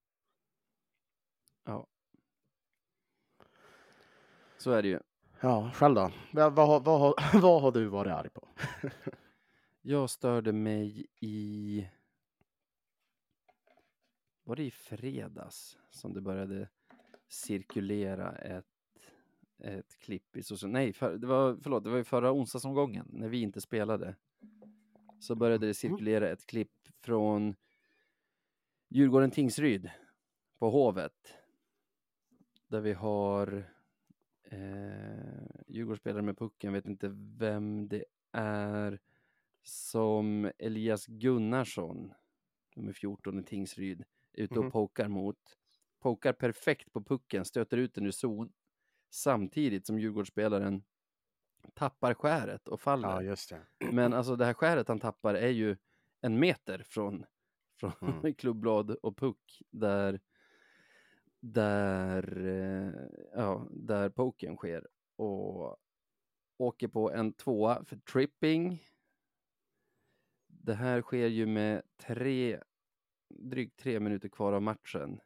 [1.64, 1.86] Ja.
[4.58, 5.00] Så är det ju.
[5.40, 6.12] Ja, själv då?
[6.32, 8.48] Vad, vad, har- vad, vad har du varit arg på?
[9.82, 11.88] Jag störde mig i...
[14.44, 16.68] Var det i fredags som det började
[17.28, 18.66] cirkulera ett,
[19.64, 20.72] ett klipp i sociala...
[20.72, 24.16] Nej, för, det var, förlåt, det var ju förra onsdagsomgången när vi inte spelade.
[25.20, 27.54] Så började det cirkulera ett klipp från
[28.88, 29.90] Djurgården Tingsryd
[30.58, 31.38] på Hovet.
[32.68, 33.64] Där vi har
[34.44, 37.08] eh, Djurgårdsspelare med pucken, vet inte
[37.38, 39.00] vem det är
[39.62, 42.12] som Elias Gunnarsson,
[42.76, 44.70] nummer 14 i Tingsryd, är ute och Mhm.
[44.72, 45.58] pokar mot.
[46.00, 48.52] Pokar perfekt på pucken, stöter ut den ur zon,
[49.12, 50.82] samtidigt som Djurgårdsspelaren
[51.74, 53.08] tappar skäret och faller.
[53.48, 53.92] det.
[53.92, 55.76] Men alltså det här skäret han tappar är ju
[56.20, 57.24] en meter från,
[57.80, 58.34] från Mm.
[58.34, 60.20] klubblad och puck där,
[61.40, 62.92] där, eh,
[63.34, 65.76] ja, där poken sker och
[66.56, 68.82] åker på en tvåa för tripping.
[70.46, 72.60] Det här sker ju med tre,
[73.28, 75.20] drygt tre minuter kvar av matchen.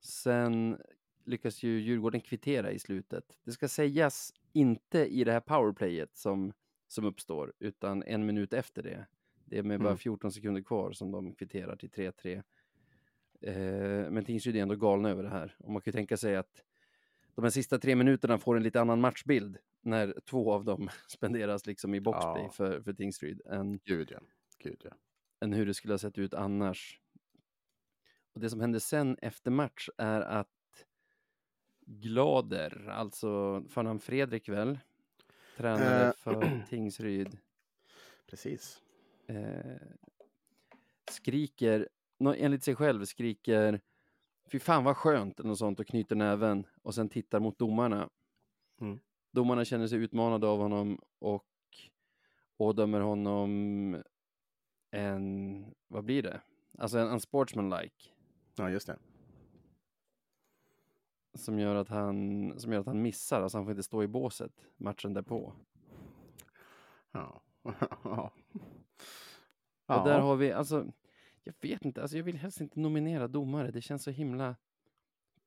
[0.00, 0.82] Sen
[1.24, 3.38] lyckas ju Djurgården kvittera i slutet.
[3.44, 6.52] Det ska sägas inte i det här powerplayet som,
[6.88, 9.06] som uppstår, utan en minut efter det.
[9.44, 9.98] Det är med bara Mm.
[9.98, 12.42] 14 sekunder kvar som de kvitterar till 3-3.
[13.40, 15.56] Eh, men Tingsryd är ändå galna över det här.
[15.58, 16.64] Och man kan ju tänka sig att
[17.34, 21.66] de här sista tre minuterna får en lite annan matchbild när två av dem spenderas
[21.66, 22.50] liksom i boxplay Ja.
[22.50, 24.18] för, för Tingsryd än, Gud ja.
[24.58, 24.90] Gud ja.
[25.40, 27.00] än hur det skulle ha sett ut annars.
[28.34, 30.48] Och det som hände sen efter match är att
[31.86, 34.78] Glader, alltså förnamn Fredrik väl,
[35.56, 36.12] tränare Eh.
[36.16, 37.38] för Tingsryd,
[38.26, 38.82] Precis.
[39.26, 39.76] eh,
[41.10, 41.88] skriker
[42.36, 43.80] enligt sig själv skriker
[44.52, 48.10] Fy fan vad skönt eller något sånt och knyter näven och sen tittar mot domarna.
[48.80, 48.98] Mm.
[49.32, 51.46] Domarna känner sig utmanade av honom och
[52.56, 54.02] ådömer honom
[54.90, 56.40] en, vad blir det?
[56.78, 58.10] Alltså en unsportsmanlike
[58.56, 58.98] Ja, just det.
[61.34, 64.08] Som gör att han, som gör att han missar, alltså han får inte stå i
[64.08, 65.52] båset matchen därpå.
[67.12, 67.42] Ja.
[68.04, 68.32] ja.
[69.86, 70.86] Och där har vi, alltså,
[71.44, 73.70] jag vet inte, alltså jag vill helst inte nominera domare.
[73.70, 74.56] Det känns så himla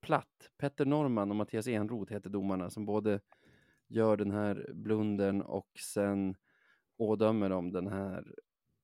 [0.02, 0.50] platt.
[0.58, 3.20] Petter Norman och Mattias Enroth heter domarna som både
[3.88, 6.36] gör den här blundern och sen
[6.98, 8.36] ådömer de den här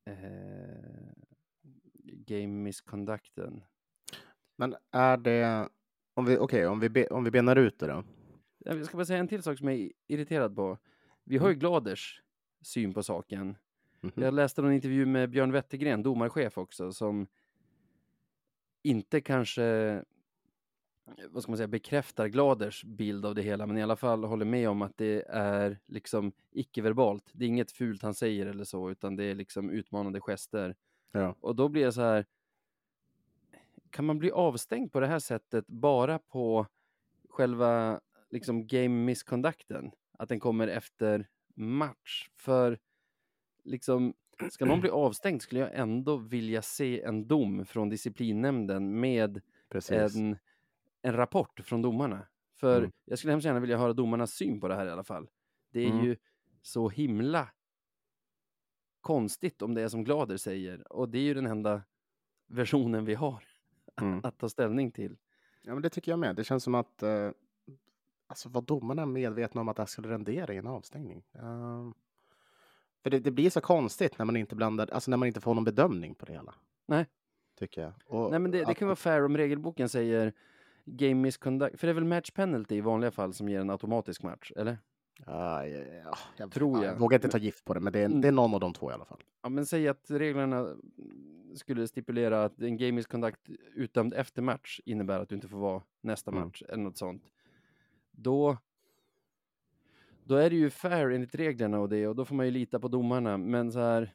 [0.06, 1.14] eh,
[2.04, 3.64] game misconducten.
[4.56, 5.70] Men är det,
[6.14, 8.04] om vi, okej, om vi, be, om vi benar ut det då.
[8.58, 10.78] Jag ska bara säga en till sak som jag är irriterad på.
[11.24, 12.22] Vi har ju Gladers
[12.62, 13.58] syn på saken.
[14.02, 14.12] Mhm.
[14.16, 17.28] Jag läste någon intervju med Björn Wettergren, domarchef också, som
[18.84, 20.04] inte kanske,
[21.30, 24.46] vad ska man säga, bekräftar Gladers bild av det hela, men i alla fall håller
[24.46, 27.30] med om att det är liksom icke-verbalt.
[27.34, 30.76] Det är inget fult han säger eller så, utan det är liksom utmanande gester.
[31.12, 31.36] Ja.
[31.40, 32.26] Och då blir jag så här,
[33.92, 36.68] kan man bli avstängd på det här sättet bara på
[37.30, 39.92] själva liksom game misconducten?
[40.18, 42.30] Att den kommer efter match?
[42.36, 42.80] För
[43.64, 44.14] liksom,
[44.52, 50.16] ska någon bli avstängd skulle jag ändå vilja se en dom från disciplinnämnden med Precis.
[50.16, 50.38] en,
[51.02, 52.28] en rapport från domarna.
[52.60, 52.92] För Mm.
[53.06, 55.30] jag skulle hemskt gärna vilja höra domarnas syn på det här i alla fall.
[55.72, 56.06] Det är Mm.
[56.06, 56.18] ju
[56.62, 57.50] så himla
[59.02, 60.94] konstigt om det är som Glader säger.
[60.94, 61.84] Och det är ju den enda
[62.48, 63.44] versionen vi har
[64.02, 64.20] Mm.
[64.24, 65.18] att ta ställning till.
[65.62, 66.36] Ja, men det tycker jag med.
[66.36, 67.30] Det känns som att eh,
[68.28, 71.24] alltså var domarna medvetna om att det här skulle rendera i en avstängning?
[71.34, 71.94] Ehm,
[73.04, 75.56] för det, det blir så konstigt när man inte blandar, alltså när man inte får
[75.56, 76.56] någon bedömning på det hela.
[76.86, 77.06] Nej.
[77.60, 77.94] Tycker jag.
[78.06, 80.34] Och Nej, men det, det kan vara fair om regelboken säger
[80.86, 81.80] game misconduct.
[81.80, 84.78] För det är väl match penalty i vanliga fall som ger en automatisk match, eller?
[85.26, 87.00] Ja, ja, ja, jag Tror ja, jag.
[87.00, 88.22] vågar inte ta gift på det, men det är, Mm.
[88.22, 89.24] det är någon av de två i alla fall.
[89.42, 90.76] Ja, men säg att reglerna
[91.56, 95.82] skulle stipulera att en game misconduct utdömd efter match innebär att du inte får vara
[96.02, 96.44] nästa Mm.
[96.44, 97.24] match eller något sånt.
[98.12, 98.58] Då,
[100.24, 102.80] då är det ju fair enligt reglerna och det och då får man ju lita
[102.80, 103.38] på domarna.
[103.38, 104.14] Men så här,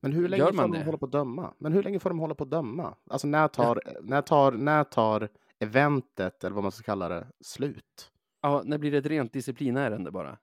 [0.00, 0.84] Men hur länge får man de det?
[0.84, 1.54] hålla på att döma?
[1.58, 2.94] Men hur länge får de hålla på att döma?
[3.06, 5.28] Alltså när tar, när tar, när tar
[5.58, 8.12] eventet, eller vad man ska kalla det, slut?
[8.42, 10.38] ja, när blir det ett rent disciplinärende bara?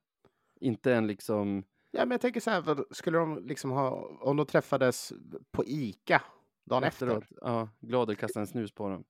[0.59, 3.89] Inte en liksom, Ja, men jag tänker så här, skulle de liksom ha,
[4.21, 5.13] om de träffades
[5.51, 6.21] på ICA
[6.65, 7.37] dagen efteråt, efter?
[7.41, 7.69] ja,
[8.01, 9.03] och kasta en snus på dem.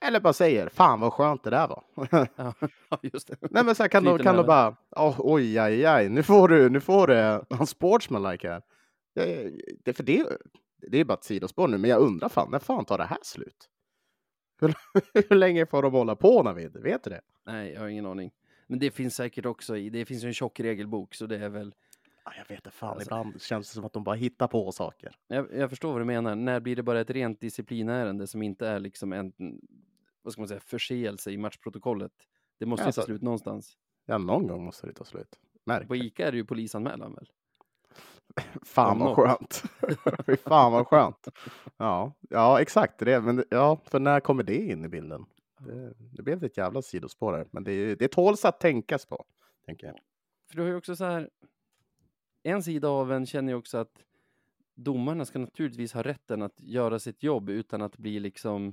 [0.00, 1.84] Eller bara säger, fan vad skönt det där var.
[2.90, 3.36] Ja, just det.
[3.50, 6.48] Nej men så här, kan de, kan de bara, oh, oj, aj, aj, nu får
[6.48, 7.16] du, nu får du
[7.60, 8.62] en sportsmanlike här.
[9.14, 9.52] Det,
[9.84, 10.26] det, för det,
[10.90, 13.18] det är bara ett sidospår nu, men jag undrar fan, när fan tar det här
[13.22, 13.68] slut?
[14.60, 14.74] Hur,
[15.28, 16.76] hur länge får de hålla på Navid?
[16.76, 17.20] Vet du det?
[17.46, 18.30] Nej, jag har ingen aning.
[18.66, 21.48] Men det finns säkert också i, det finns ju en tjock regelbok så det är
[21.48, 21.74] väl,
[22.36, 25.16] jag vet inte fan, Alltså- ibland känns det som att de bara hittar på saker.
[25.26, 26.34] jag, jag förstår vad du menar.
[26.36, 29.32] När blir det bara ett rent disciplinärende som inte är liksom en,
[30.22, 32.12] vad ska man säga, förseelse i matchprotokollet?
[32.58, 33.76] Det måste ju Alltså- ta slut någonstans.
[34.06, 35.40] Ja, någon gång måste det ta slut.
[35.64, 35.96] Märk På.
[35.96, 37.30] ICA är det ju polisanmälan väl?
[38.62, 39.62] Fan vad skönt.
[40.26, 41.28] Fy fan vad skönt.
[41.76, 42.98] Ja, ja exakt.
[42.98, 45.26] Det, men, ja, för när kommer det in i bilden?
[45.58, 49.24] Det, det blev ett jävla sidospår här, men det, är- det tåls att tänkas på.
[49.66, 49.96] Tänker jag.
[50.48, 51.30] För du har ju också så här,
[52.42, 54.04] en sida av en känner ju också att
[54.74, 58.72] domarna ska naturligtvis ha rätten att göra sitt jobb utan att bli liksom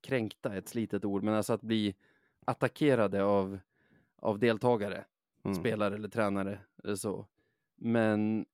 [0.00, 1.94] kränkta, ett slitet ord, men alltså att bli
[2.44, 3.58] attackerade av,
[4.16, 5.04] av deltagare,
[5.46, 5.54] Mm.
[5.54, 7.26] spelare eller tränare eller så.
[7.76, 8.46] Men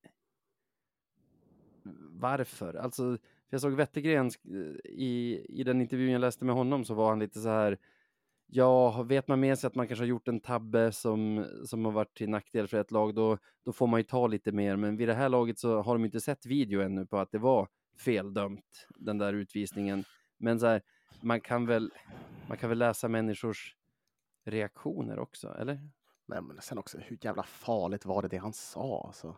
[2.10, 2.74] varför?
[2.74, 3.18] Alltså,
[3.48, 4.30] jag såg Wettergren
[4.84, 7.78] i, i den intervjun jag läste med honom så var han lite så här
[8.52, 11.92] Ja, vet man med sig att man kanske har gjort en tabbe som, som har
[11.92, 14.76] varit till nackdel för ett lag, då, då får man ju ta lite mer.
[14.76, 17.38] Men vid det här laget så har de inte sett video ännu på att det
[17.38, 20.04] var feldömt, den där utvisningen.
[20.38, 20.82] Men så här,
[21.20, 21.90] man kan väl,
[22.48, 23.76] man kan väl läsa människors
[24.44, 25.74] reaktioner också, eller?
[26.26, 29.04] Nej, men sen också, hur jävla farligt var det det han sa?
[29.06, 29.36] Alltså?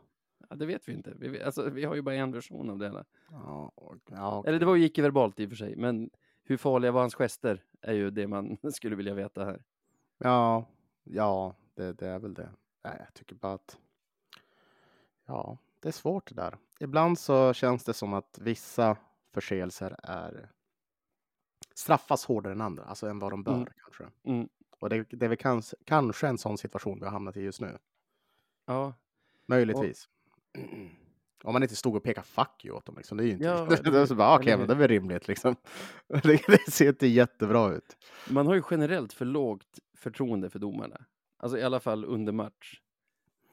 [0.48, 1.14] Ja, det vet vi inte.
[1.18, 3.04] Vi, alltså, vi har ju bara en version av det hela.
[3.30, 6.10] Ja, och- ja, Eller det var ju icke-verbalt i och för sig, men
[6.52, 9.62] hur farliga var hans gester är ju det man skulle vilja veta här.
[10.18, 10.66] ja,
[11.04, 12.50] ja det, det är väl det.
[12.84, 13.78] Nej, jag tycker bara att
[15.26, 16.56] ja, det är svårt det där.
[16.80, 18.96] Ibland så känns det som att vissa
[19.32, 20.50] förseelser är
[21.74, 23.68] straffas hårdare än andra, alltså än vad de bör Mm.
[23.82, 24.04] kanske.
[24.24, 24.48] Mm.
[24.78, 27.60] Och det, det är väl kans, kanske en sån situation vi har hamnat i just
[27.60, 27.78] nu.
[28.66, 28.94] Ja,
[29.46, 30.08] Möjligtvis.
[31.44, 32.94] Om man inte stod och pekade fuck you åt dem.
[32.96, 33.16] Liksom.
[33.18, 33.44] Det är ju inte...
[33.44, 35.56] Ja, det så bara, eller men det är väl rimligt liksom.
[36.08, 37.96] Det, det ser inte jättebra ut.
[38.30, 41.04] Man har ju generellt för lågt förtroende för domarna.
[41.38, 42.80] Alltså i alla fall under match.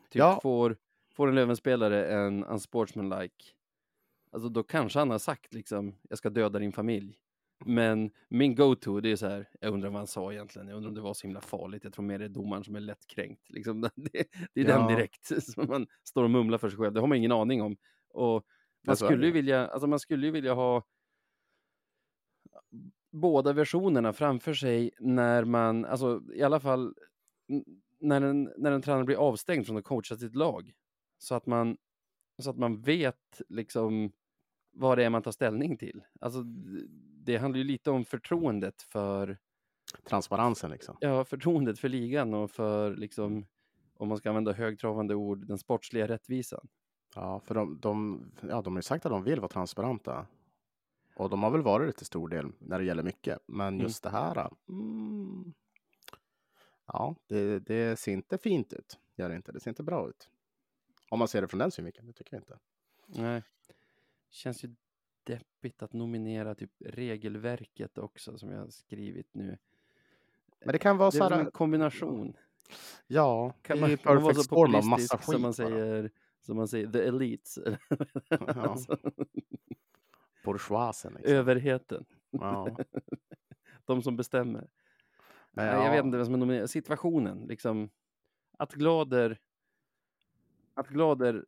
[0.09, 0.39] Typ Ja.
[0.43, 0.77] får,
[1.15, 3.45] får en Lövenspelare en unsportsmanlike,
[4.31, 7.17] alltså då kanske han har sagt liksom, jag ska döda din familj.
[7.65, 10.89] Men min go-to, det är så här, jag undrar vad han sa egentligen, jag undrar
[10.89, 13.49] om det var så himla farligt, jag tror mer det är domaren som är lättkränkt.
[13.49, 14.87] Liksom, det, det är den Ja.
[14.89, 17.77] direkt som man står och mumlar för sig själv, det har man ingen aning om.
[18.09, 18.45] Och
[18.87, 19.33] man så är skulle, ju det.
[19.33, 20.83] vilja, alltså man skulle ju vilja ha
[23.11, 26.93] båda versionerna framför sig när man, alltså i alla fall
[27.99, 30.73] när en, när en tränare blir avstängd från att coacha sitt lag.
[31.17, 31.77] Så att man,
[32.41, 34.11] så att man vet liksom
[34.71, 36.01] vad det är man tar ställning till.
[36.19, 36.43] Alltså
[37.29, 39.37] det handlar ju lite om förtroendet för,
[40.03, 40.97] Transparensen liksom.
[40.99, 43.45] ja, förtroendet för ligan och för liksom,
[43.97, 46.67] om man ska använda högtravande ord, den sportsliga rättvisan.
[47.15, 50.27] Ja, för de, de, ja, de har ju sagt att de vill vara transparenta.
[51.15, 53.39] Och de har väl varit det till stor del när det gäller mycket.
[53.47, 53.79] Men Mm.
[53.79, 54.49] just det här.
[54.69, 55.53] Mm,
[56.85, 58.99] ja, det, det ser inte fint ut.
[59.15, 59.51] Gör det inte.
[59.51, 60.29] Det ser inte bra ut.
[61.09, 62.07] Om man ser det från den synvinkeln.
[62.07, 62.59] Det tycker jag inte.
[63.05, 63.43] Nej.
[64.29, 64.75] Känns ju
[65.33, 69.57] deppigt att nominera typ regelverket också som jag har skrivit nu.
[70.65, 71.39] Men det kan vara Det så här.
[71.39, 72.37] en kombination.
[73.07, 75.53] Ja, Kan man, man perfect så storm av massa skit som man bara.
[75.53, 76.11] säger,
[76.41, 77.59] som man säger, the elites.
[78.39, 78.97] alltså,
[80.43, 81.33] Bourgeoisen liksom.
[81.35, 82.05] överheten.
[82.29, 82.77] Ja.
[83.85, 84.67] De som bestämmer.
[85.51, 86.69] Nej, Jag vet ja, inte vem som är nominerad.
[86.69, 87.89] Situationen, liksom.
[88.57, 89.39] Att Glader,
[90.73, 91.45] att Glader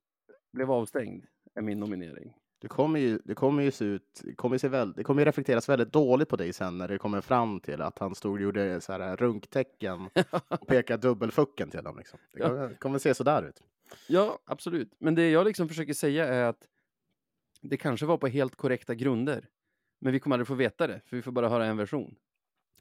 [0.52, 2.38] blev avstängd är min nominering.
[2.62, 5.70] Det kommer ju, det kommer ju se ut, det kommer, se väl, det kommer reflekteras
[5.70, 8.82] väldigt dåligt på dig sen när det kommer fram till att han stod och gjorde
[8.82, 10.09] så här runktecken
[10.47, 11.97] och pekade dubbelfucken till dem.
[11.97, 12.20] Liksom.
[12.34, 12.47] Det Ja.
[12.49, 13.62] kommer, kommer se så där ut.
[14.07, 14.95] Ja, absolut.
[14.99, 16.68] Men det jag liksom försöker säga är att
[17.62, 19.47] det kanske var på helt korrekta grunder.
[19.99, 22.16] Men vi kommer aldrig få veta det, för vi får bara höra en version.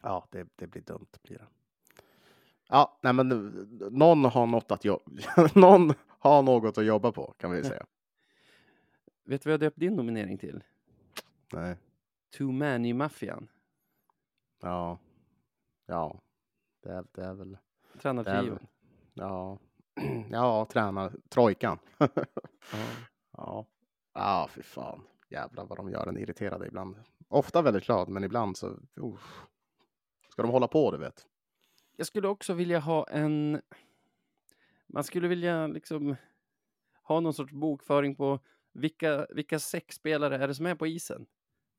[0.02, 1.06] Ja, det, det blir dumt.
[1.22, 1.46] Blir det.
[2.68, 5.04] Ja, nej men nu- någon har något att jobba.
[5.54, 7.86] någon har något att jobba på kan vi säga.
[9.30, 10.64] Vet du vad jag döpt din nominering till?
[11.52, 11.76] Nej.
[12.36, 13.48] Two Man i Maffian.
[14.60, 14.98] Ja.
[15.86, 16.20] Ja.
[16.82, 17.58] Det är, det är väl.
[17.98, 18.66] Tränartrion.
[19.14, 19.58] Ja.
[20.30, 21.78] Ja, tränar trojkan.
[21.98, 22.06] Ja.
[23.32, 23.66] Ja.
[24.14, 25.02] Ja, fy fan.
[25.28, 26.96] Jävlar vad de gör en irriterad ibland.
[27.28, 28.78] Ofta väldigt glad, men ibland så...
[28.94, 29.42] uff.
[30.28, 31.26] Ska de hålla på, du vet?
[31.96, 33.62] Jag skulle också vilja ha en...
[34.86, 36.16] Man skulle vilja liksom
[37.02, 38.40] ha någon sorts bokföring på
[38.72, 41.26] vilka, vilka sex spelare är det som är på isen?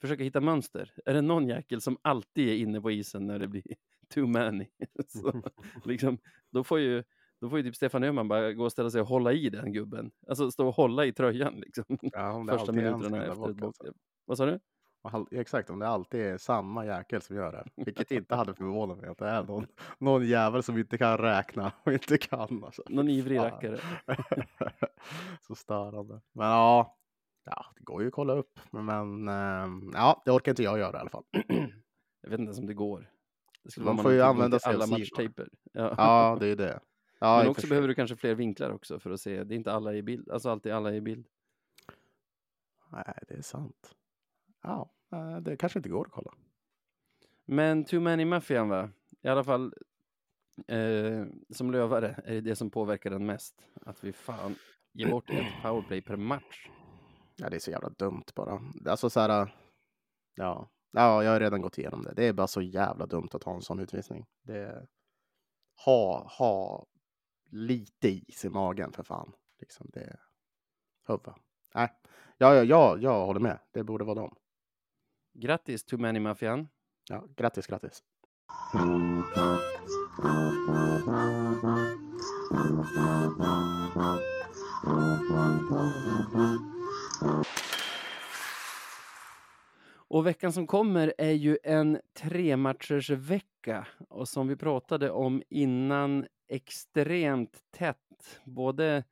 [0.01, 0.93] Försöka hitta mönster.
[1.05, 3.63] Är det någon jäkel som alltid är inne på isen när det blir
[4.13, 4.67] too many?
[5.07, 5.41] Så,
[5.85, 6.17] liksom,
[6.51, 7.03] då får ju
[7.41, 9.73] då får ju typ Stefan Öhman bara gå och ställa sig och hålla i den
[9.73, 10.11] gubben.
[10.27, 11.97] Alltså stå och hålla i tröjan liksom.
[12.01, 13.79] Ja, Första minuterna efter ett bort, box.
[13.79, 13.93] alltså.
[14.25, 14.59] Vad sa du?
[15.31, 17.83] Exakt, om det alltid är samma jäkel som gör det.
[17.85, 21.71] Vilket inte hade förvånat mig att det är någon, någon jävel som inte kan räkna
[21.83, 22.63] och inte kan.
[22.63, 22.83] Alltså.
[22.89, 23.79] Någon ivrig rackare.
[25.41, 26.21] så störande.
[26.31, 26.97] Men ja,
[27.43, 28.59] ja, det går ju att kolla upp.
[28.71, 31.23] Men ehm, ja, det orkar inte jag göra i alla fall.
[32.21, 33.09] Jag vet inte ens om det går.
[33.63, 35.49] Det Man vara får ju använda sig av alla matchtejper.
[35.71, 35.95] Ja.
[35.97, 36.79] Ja, det är det.
[37.19, 39.43] Ja, Men också behöver du kanske fler vinklar också för att se.
[39.43, 40.31] Det är inte alla i bild.
[40.31, 41.27] Alltså alltid alla i bild.
[42.91, 43.95] Nej, det är sant.
[44.62, 46.34] Ja, eh, det kanske inte går att kolla.
[47.45, 48.89] Men Too Many Maffian va?
[49.22, 49.74] I alla fall
[50.68, 53.68] eh, som lövare är det det som påverkar den mest.
[53.86, 54.55] Att vi fan
[54.93, 56.70] ger bort ett powerplay per match.
[57.36, 58.62] Ja, det är så jävla dumt bara.
[58.86, 59.55] Alltså så här.
[60.36, 62.14] Ja, ja, jag har redan gått igenom det.
[62.14, 64.26] Det är bara så jävla dumt att ha en sån utvisning.
[64.41, 64.88] Det
[65.86, 66.86] ha, ha
[67.51, 69.34] lite is i magen för fan.
[69.59, 70.20] Liksom det.
[71.07, 71.34] Huvud.
[71.74, 71.89] Nej,
[72.38, 73.59] ja, ja, ja, jag håller med.
[73.72, 74.36] Det borde vara dem.
[75.34, 76.67] Grattis Too Many Maffian.
[77.09, 78.03] Ja, grattis, grattis.
[89.93, 96.27] Och veckan som kommer är ju en trematchers vecka och som vi pratade om innan
[96.47, 98.39] extremt tätt.
[98.45, 99.03] Både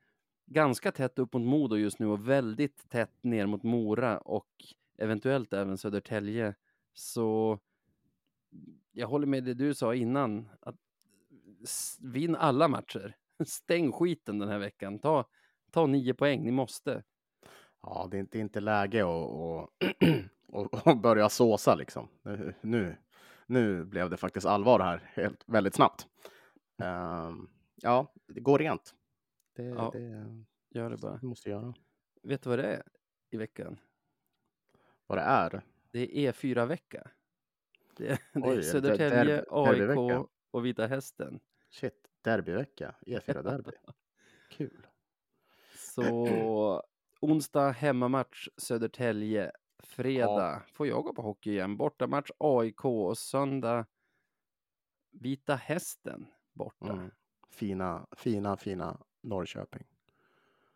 [0.46, 4.48] ganska tätt upp mot Modo just nu och väldigt tätt ner mot Mora och
[5.00, 6.56] eventuellt även Södertälje.
[6.94, 7.60] Så
[8.92, 10.50] jag håller med det du sa innan.
[10.62, 10.76] Att
[12.00, 13.16] vinn alla matcher.
[13.46, 15.00] Stäng skiten den här veckan.
[15.00, 15.26] Ta,
[15.72, 17.04] ta nio poäng, ni måste.
[17.82, 19.70] Ja, det är inte, inte läge att och,
[20.48, 22.08] och, och börja såsa liksom.
[22.62, 22.96] Nu,
[23.48, 26.08] nu, blev det faktiskt allvar här helt, väldigt snabbt.
[26.84, 28.96] Ehm, ja, det går rent.
[29.56, 29.90] Det, Ja.
[29.94, 31.20] det, Gör det bara.
[31.22, 31.74] måste göra.
[32.24, 32.84] vet du vad det är
[33.30, 33.80] i veckan?
[35.10, 35.62] Vad det är?
[35.92, 37.08] Det är E4-vecka.
[37.96, 40.20] Det det Oj, är Södertälje, derby- derbyvecka.
[40.20, 41.40] AIK och Vita Hästen.
[41.70, 42.96] Shit, derbyvecka.
[43.06, 43.72] E4-derby.
[44.50, 44.88] Kul.
[45.76, 46.84] Så
[47.22, 49.52] onsdag hemmamatch Södertälje.
[49.80, 51.78] Fredag får jag gå på hockey igen.
[51.78, 53.86] Bortamatch AIK och söndag
[55.12, 56.94] Vita Hästen borta.
[56.94, 57.12] Mm.
[57.50, 59.84] Fina, fina, fina Norrköping.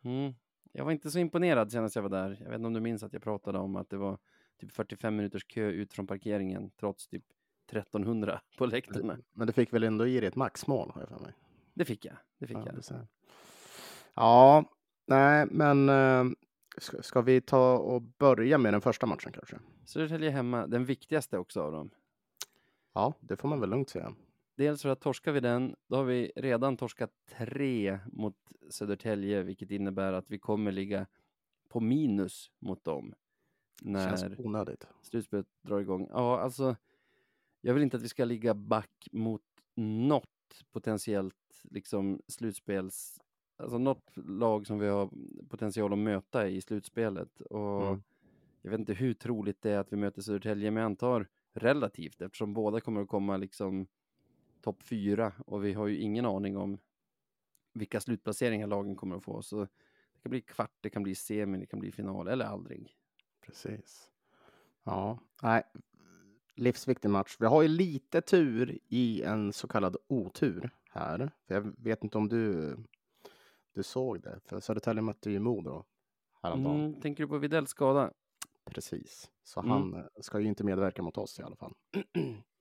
[0.02, 0.34] Mm.
[0.76, 2.38] Jag var inte så imponerad senast jag var där.
[2.40, 4.18] Jag vet inte om du minns att jag pratade om att det var
[4.60, 7.24] typ 45 minuters kö ut från parkeringen trots typ
[7.72, 9.18] 1300 på läktarna.
[9.34, 11.34] Men du fick väl ändå i dig ett maxmål, har jag för mig.
[11.74, 12.16] Det fick jag.
[12.40, 12.84] Det fick Ja, jag.
[12.84, 13.08] ser.
[14.16, 14.66] ja
[15.06, 16.24] nej, men eh,
[16.78, 19.60] ska, ska vi ta och börja med den första matchen kanske?
[19.86, 21.90] Södertälje hemma, den viktigaste också av dem.
[22.94, 24.14] Ja, det får man väl lugnt säga.
[24.56, 28.36] Dels för att torskar vi den, då har vi redan torskat tre mot
[28.70, 31.08] Södertälje, vilket innebär att vi kommer ligga
[31.70, 33.14] på minus mot dem
[33.82, 34.88] när Känns onödigt.
[35.02, 36.08] slutspelet drar igång.
[36.12, 36.76] Ja, alltså,
[37.62, 39.42] jag vill inte att vi ska ligga back mot
[39.76, 40.30] något
[40.72, 43.22] potentiellt liksom slutspels,
[43.58, 45.10] alltså något lag som vi har
[45.50, 47.42] potential att möta i slutspelet.
[47.42, 48.04] Och Mm.
[48.62, 52.22] jag vet inte hur troligt det är att vi möter Södertälje, men jag antar relativt
[52.22, 53.88] eftersom båda kommer att komma liksom
[54.64, 56.78] topp fyra och vi har ju ingen aning om
[57.74, 59.42] vilka slutplaceringar lagen kommer att få.
[59.42, 59.60] Så
[60.14, 62.92] det kan bli kvart, det kan bli semi, det kan bli final eller aldrig.
[63.42, 64.10] Precis.
[64.84, 65.64] Ja, nej.
[66.56, 67.38] Livsviktig match.
[67.40, 71.32] Vi har ju lite tur i en så kallad otur här.
[71.48, 72.76] För jag vet inte om du,
[73.74, 74.40] du såg det.
[74.46, 75.84] För Södertälje mötte ju Modo
[76.42, 76.80] häromdagen.
[76.86, 78.12] Mm, tänker du på Widells skada?
[78.66, 79.32] Precis.
[79.44, 79.72] Så Mm.
[79.72, 81.74] han ska ju inte medverka mot oss i alla fall.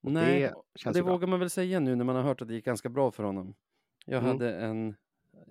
[0.00, 1.12] Och Nej, det känns det bra.
[1.12, 3.22] vågar man väl säga nu när man har hört att det gick ganska bra för
[3.24, 3.54] honom.
[4.06, 4.30] Jag, Mm.
[4.30, 4.94] hade, en,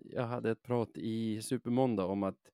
[0.04, 2.50] jag hade ett prat i Supermåndag om att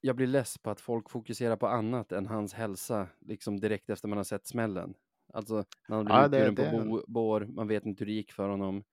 [0.00, 4.08] jag blir less på att folk fokuserar på annat än hans hälsa, liksom direkt efter
[4.08, 4.94] man har sett smällen.
[5.32, 8.06] Alltså, när han Ja, blir det- uppburen på det- bo, bår, man vet inte hur
[8.06, 8.84] det gick för honom.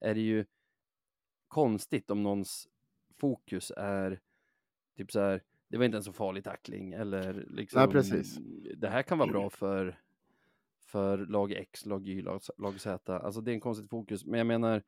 [0.00, 0.44] Är det ju
[1.48, 2.68] konstigt om någons
[3.20, 4.20] fokus är
[4.96, 8.38] typ så här, det var inte en så farlig tackling eller liksom, precis.
[8.76, 10.00] det här kan vara bra för,
[10.90, 13.18] för lag X, lag Y, lag, lag Z.
[13.18, 14.82] Alltså det är en konstigt fokus, men jag menar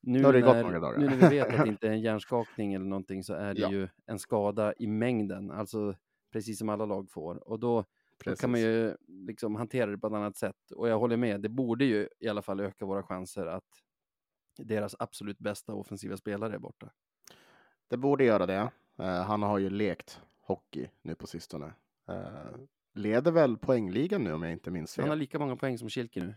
[0.00, 0.22] nu
[0.52, 0.62] när,
[0.98, 3.60] nu när vi vet att det inte är en hjärnskakning eller någonting så är det
[3.60, 3.70] Ja.
[3.70, 5.94] ju en skada i mängden, alltså
[6.32, 7.48] precis som alla lag får.
[7.48, 7.84] Och då,
[8.24, 10.70] då kan man ju liksom hantera det på ett annat sätt.
[10.76, 13.64] Och jag håller med, det borde ju i alla fall öka våra chanser att
[14.58, 16.90] deras absolut bästa offensiva spelare är borta.
[17.88, 18.70] Det borde göra det.
[18.98, 21.72] Eh, han har ju lekt hockey nu på sistone.
[22.08, 22.30] Eh,
[22.94, 25.02] leder väl poängligan nu om jag inte minns fel.
[25.02, 26.34] Han har lika många poäng som Kilki nu.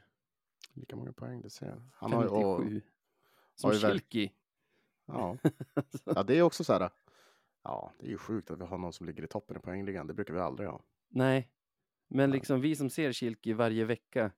[0.73, 1.81] Lika många poäng, det ser jag.
[1.93, 2.81] Han har, ju- 57.
[3.55, 4.31] Som har Kilki.
[5.05, 5.37] ja.
[6.05, 6.89] ja, det är också så här.
[7.63, 10.07] Ja, det är ju sjukt att vi har någon som ligger i toppen i poängligan.
[10.07, 10.83] Det brukar vi aldrig ha.
[11.09, 11.49] Nej,
[12.07, 14.31] men liksom vi som ser Kilki varje vecka.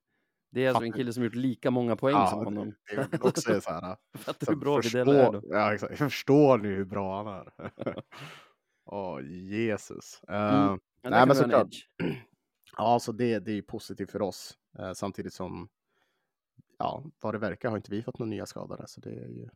[0.50, 2.74] Det är alltså en kille som gjort lika många poäng ja, som honom.
[2.90, 3.96] Det, det är också så här.
[4.18, 5.42] Fattar hur bra förstå- Widell är då?
[5.44, 5.98] Ja, exakt.
[5.98, 7.52] Förstår ni hur bra han är?
[8.84, 10.22] Åh, Jesus.
[10.28, 10.80] Eh, Mm.
[11.10, 11.74] Men Nej, men såklart.
[12.76, 14.58] Ja, så det, det är ju positivt för oss.
[14.78, 15.68] Eh, samtidigt som,
[16.78, 18.84] ja, vad det verkar har inte vi fått några nya skadade.
[18.88, 19.48] Så det är ju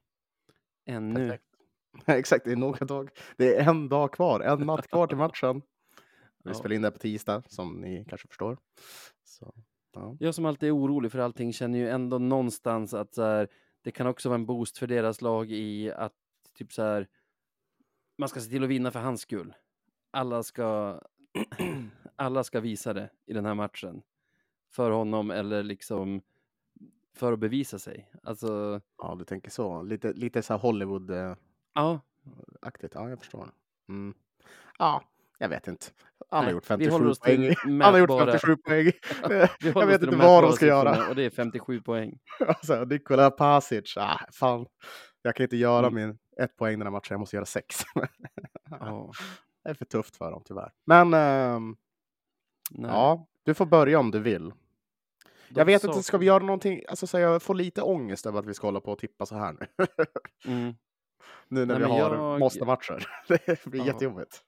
[0.86, 1.28] Ännu.
[1.28, 1.44] perfekt.
[2.06, 3.10] Exakt, det är några dag.
[3.36, 5.62] Det är en dag kvar, en natt kvar till matchen.
[6.44, 6.54] Vi Ja.
[6.54, 8.58] spelar in det på tisdag, som ni kanske förstår.
[9.24, 9.54] Så,
[9.92, 10.16] ja.
[10.20, 13.48] Jag som alltid är orolig för allting känner ju ändå någonstans att så här,
[13.82, 16.12] det kan också vara en boost för deras lag i att
[16.54, 17.08] typ så här,
[18.18, 19.54] man ska se till att vinna för hans skull.
[20.10, 21.00] Alla ska,
[22.16, 24.02] alla ska visa det i den här matchen.
[24.72, 26.22] För honom eller liksom
[27.16, 28.10] för att bevisa sig.
[28.22, 29.82] Alltså, ja, du tänker så.
[29.82, 31.36] Lite, lite så här Hollywood-aktigt.
[31.74, 32.00] ja,
[33.02, 33.50] Ja, jag förstår.
[33.88, 34.14] Mm.
[34.78, 35.04] Ja,
[35.38, 35.86] jag vet inte.
[36.30, 37.54] Han har gjort vi 57 håller oss poäng.
[37.64, 38.92] Han har gjort mätbara- 57 poäng.
[39.74, 41.08] jag vet inte vad de ska göra.
[41.08, 42.18] Och det är 57 poäng.
[42.46, 44.66] Alltså, Nikola Pasic, ah, fan.
[45.22, 45.94] Jag kan inte göra Mm.
[46.08, 47.76] min ett poäng den här matchen, jag måste göra sex.
[48.70, 49.12] Ja,
[49.62, 50.72] Det är för tufft för dem tyvärr.
[50.84, 51.10] Men
[52.70, 52.90] nej.
[52.90, 54.48] ja, du får börja om du vill.
[54.48, 54.54] De
[55.60, 56.82] Jag vet inte, ska vi göra någonting?
[56.88, 59.34] Alltså, så jag får lite ångest över att vi ska hålla på och tippa så
[59.36, 59.66] här nu.
[60.52, 60.74] Mm.
[61.48, 63.06] nu när Nej, vi har jag- måste-matcher.
[63.28, 63.86] Det blir Ja.
[63.86, 64.44] jättejobbigt.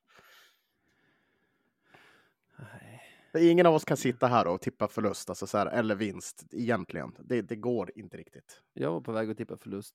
[2.58, 3.50] Nej.
[3.50, 7.16] Ingen av oss kan sitta här och tippa förlust, alltså så här, eller vinst egentligen.
[7.18, 8.62] Det, det går inte riktigt.
[8.72, 9.94] Jag var på väg att tippa förlust.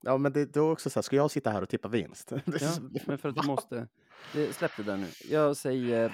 [0.00, 2.32] Ja, men det, det är också så här, ska jag sitta här och tippa vinst?
[2.60, 2.70] Ja,
[3.06, 3.88] men för att du måste.
[4.52, 5.06] Släpp det där nu.
[5.30, 6.12] Jag säger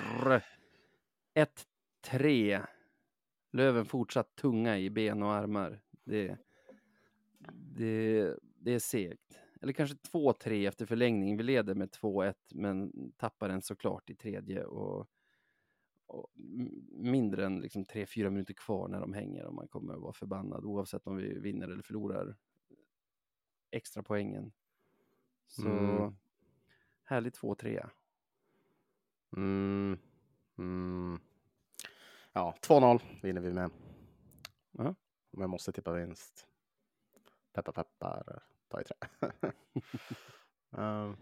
[2.10, 2.66] 1-3.
[3.52, 5.80] Löven fortsatt tunga i ben och armar.
[6.04, 6.36] Det,
[7.52, 9.38] det, det är segt.
[9.62, 11.36] eller kanske 2-3 efter förlängning.
[11.36, 15.08] Vi leder med 2-1 men tappar den såklart i tredje och,
[16.06, 16.26] och
[16.90, 20.64] mindre än liksom 3-4 minuter kvar när de hänger och man kommer att vara förbannad
[20.64, 22.36] oavsett om vi vinner eller förlorar
[23.76, 24.52] extra poängen.
[25.46, 26.16] Så Mm.
[27.04, 27.86] härligt 2-3.
[29.36, 29.98] Mm.
[30.58, 31.20] Mm.
[32.32, 33.70] Ja, 2-0 vinner vi med.
[34.72, 34.94] Ja.
[35.30, 36.46] Om jag måste tippa vinst.
[37.52, 38.94] Peppar peppar, ta i trä.
[40.78, 41.16] Ehm,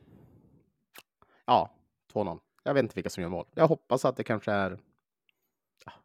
[1.45, 1.71] ja,
[2.13, 2.41] 2-0.
[2.63, 3.47] Jag vet inte vilka som gör mål.
[3.55, 4.81] Jag hoppas att det kanske är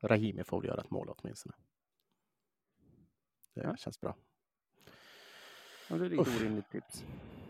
[0.01, 1.55] Rahimi får göra ett mål åtminstone.
[3.53, 3.75] Det Ja.
[3.75, 4.15] känns bra.
[5.89, 6.41] Ja, det är lite Uff.
[6.41, 7.05] orimligt tips.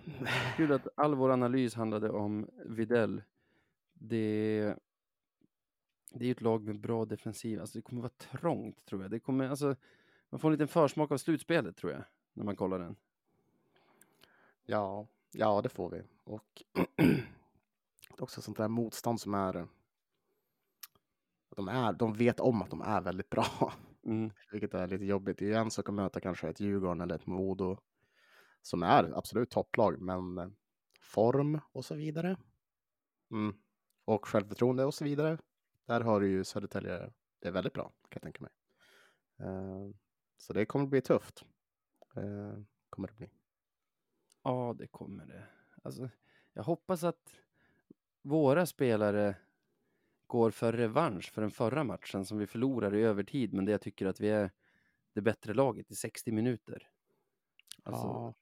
[0.58, 3.24] Kul att all vår analys handlade om Videll.
[3.94, 4.76] Det,
[6.12, 7.60] det är ju ett lag med bra defensiv.
[7.60, 9.12] Alltså det kommer vara trångt tror jag.
[9.12, 9.76] Det kommer, alltså,
[10.30, 12.04] man får en liten försmak av slutspelet tror jag.
[12.34, 12.96] När man kollar den.
[14.66, 16.02] Ja, ja, det får vi.
[16.24, 16.64] Och
[16.96, 17.04] det
[18.18, 19.68] är också sånt där motstånd som är.
[21.56, 23.74] De, är, de vet om att de är väldigt bra,
[24.06, 24.32] Mm.
[24.52, 25.38] vilket är lite jobbigt.
[25.38, 27.78] Det är en sak att möta kanske ett Djurgården eller ett Modo
[28.62, 30.48] som är absolut topplag, men eh,
[31.02, 32.38] form och så vidare.
[33.32, 33.56] Mm.
[34.06, 35.38] Och självförtroende och så vidare.
[35.86, 37.12] Där har du ju Södertälje.
[37.40, 38.52] Det är väldigt bra kan jag tänka mig.
[39.40, 39.90] Eh,
[40.38, 41.46] så det kommer bli tufft.
[42.16, 43.30] Eh, kommer det bli.
[44.44, 45.48] Ja, det kommer det.
[45.84, 46.10] Alltså,
[46.54, 47.40] jag hoppas att
[48.22, 49.36] våra spelare
[50.28, 53.82] går för revansch för den förra matchen som vi förlorade i övertid, men det jag
[53.82, 54.52] tycker att vi är
[55.14, 56.90] det bättre laget i 60 minuter.
[57.84, 58.34] Alltså, Ja.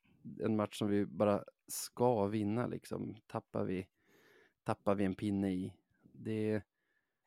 [0.44, 3.16] En match som vi bara ska vinna liksom.
[3.28, 3.88] Tappar vi,
[4.64, 5.74] tappar vi en pinne i.
[6.02, 6.64] Det,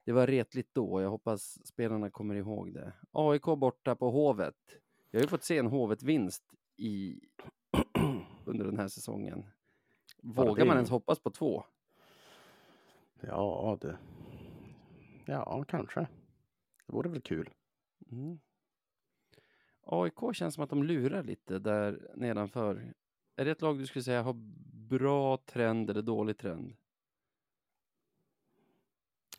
[0.04, 1.00] det var retligt då.
[1.02, 2.92] Jag hoppas spelarna kommer ihåg det.
[3.12, 4.56] AIK borta på Hovet.
[5.10, 6.44] Jag har ju fått se en Hovet-vinst
[6.76, 7.20] i,
[8.44, 9.46] under den här säsongen.
[10.22, 11.64] Vågar man ens hoppas på två?
[13.20, 13.98] Ja, det.
[15.26, 16.00] Ja, kanske.
[16.86, 17.50] Det vore väl kul.
[18.10, 18.40] Mm.
[19.90, 22.94] AIK känns som att de lurar lite där nedanför.
[23.36, 24.34] Är det ett lag du skulle säga har
[24.88, 26.76] bra trend eller dålig trend?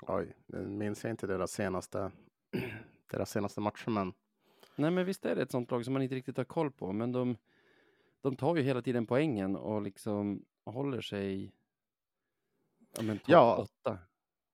[0.01, 2.11] Oj, nu minns jag inte deras senaste,
[3.11, 4.13] deras senaste matcher, men
[4.75, 6.91] Nej, men visst är det ett sånt lag som man inte riktigt har koll på,
[6.91, 7.37] men de,
[8.21, 11.53] de tar ju hela tiden poängen och liksom håller sig
[12.95, 13.55] ja, men topp Ja.
[13.57, 13.97] åtta.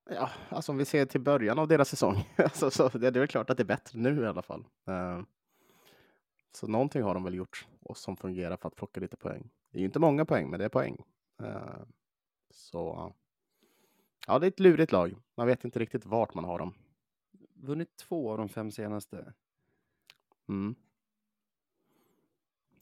[0.09, 3.19] ja, alltså om vi ser till början av deras säsong, alltså, så det, det är
[3.19, 4.65] väl klart att det är bättre nu i alla fall.
[4.87, 5.21] Eh,
[6.55, 9.49] så någonting har de väl gjort och som fungerar för att plocka lite poäng.
[9.71, 11.03] Det är ju inte många poäng, men det är poäng.
[11.43, 11.81] Eh,
[12.49, 13.13] så
[14.27, 15.15] ja, det är ett lurigt lag.
[15.35, 16.73] Man vet inte riktigt vart man har dem.
[17.53, 19.33] Vunnit två av de fem senaste.
[20.49, 20.75] Mm.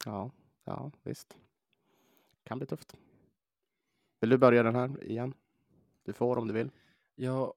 [0.06, 0.32] Ja,
[0.64, 1.38] ja, visst.
[2.44, 2.98] Kan bli tufft.
[4.20, 5.34] Vill du börja den här igen?
[6.04, 6.72] Du får om du vill.
[7.16, 7.54] Jag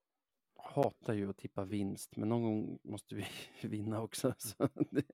[0.57, 3.27] hatar ju att tippa vinst, men någon gång måste vi
[3.69, 4.35] vinna också.
[4.39, 5.05] Så det,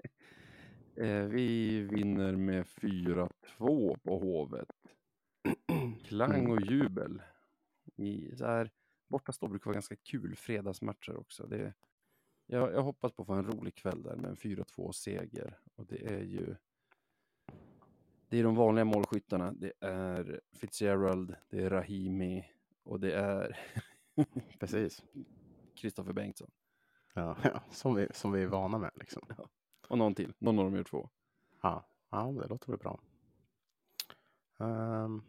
[1.31, 4.69] vi vinner med 4-2 på Hovet.
[6.05, 7.23] Klang och jubel.
[7.97, 8.71] I, så här,
[9.09, 11.47] bortastå brukar vara ganska kul fredagsmatcher också.
[11.47, 11.75] Det,
[12.47, 15.59] jag, jag hoppas på att få en rolig kväll där med en 4-2 seger.
[15.75, 16.55] Och det är ju
[18.29, 19.53] det är de vanliga målskyttarna.
[19.53, 22.45] Det är Fitzgerald, det är Rahimi
[22.83, 23.59] och det är
[24.59, 25.05] Precis.
[25.75, 26.51] Kristoffer Bengtsson.
[27.15, 28.91] Ja, ja, som, vi, som vi är vana med.
[28.95, 29.23] Liksom.
[29.93, 30.35] Och någon till.
[30.39, 31.09] Någon av dem gör två.
[31.61, 33.01] Ja, ja, det låter väl bra.
[34.59, 35.23] Ehm,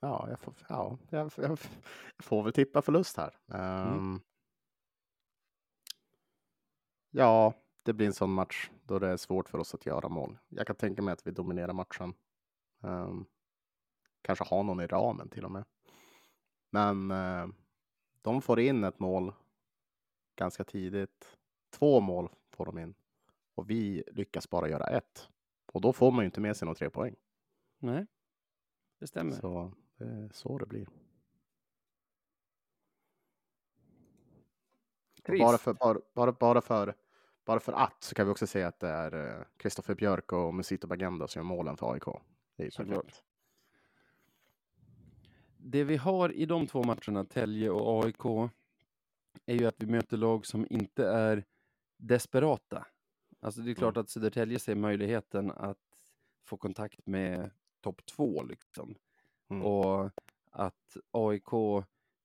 [0.00, 1.58] ja, jag får, ja jag, jag, jag
[2.18, 3.36] får väl tippa förlust här.
[3.48, 4.20] Ehm,
[7.10, 10.38] Ja, det blir en sån match då det är svårt för oss att göra mål.
[10.48, 12.14] Jag kan tänka mig att vi dominerar matchen.
[12.82, 13.24] Ehm,
[14.22, 15.64] kanske ha någon i ramen till och med.
[16.70, 17.46] Men eh,
[18.22, 19.32] de får in ett mål
[20.36, 21.36] ganska tidigt.
[21.70, 22.94] Två mål får de in
[23.54, 25.28] och vi lyckas bara göra ett.
[25.72, 27.14] Och då får man ju inte med sig några tre poäng.
[27.78, 28.06] Nej,
[28.98, 29.32] det stämmer.
[29.32, 29.72] Så
[30.32, 30.88] så det blir.
[35.38, 36.94] Bara för, bara, bara, bara, för,
[37.44, 40.86] bara för att så kan vi också säga att det är Kristoffer Björk och Musito
[40.86, 42.04] Bagenda som gör målen för AIK.
[42.56, 43.24] Det är perfekt.
[45.56, 48.50] Det vi har i de två matcherna, Tälje och AIK,
[49.46, 51.44] är ju att vi möter lag som inte är
[51.96, 52.86] desperata.
[53.44, 55.78] Alltså det är klart att Södertälje ser möjligheten att
[56.44, 58.94] få kontakt med topp två liksom.
[59.50, 59.62] Mm.
[59.62, 60.10] Och
[60.50, 61.52] att AIK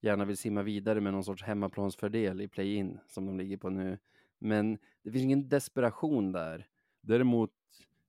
[0.01, 3.97] gärna vill simma vidare med någon sorts hemmaplansfördel i play-in som de ligger på nu.
[4.37, 6.67] Men det finns ingen desperation där.
[7.01, 7.53] Däremot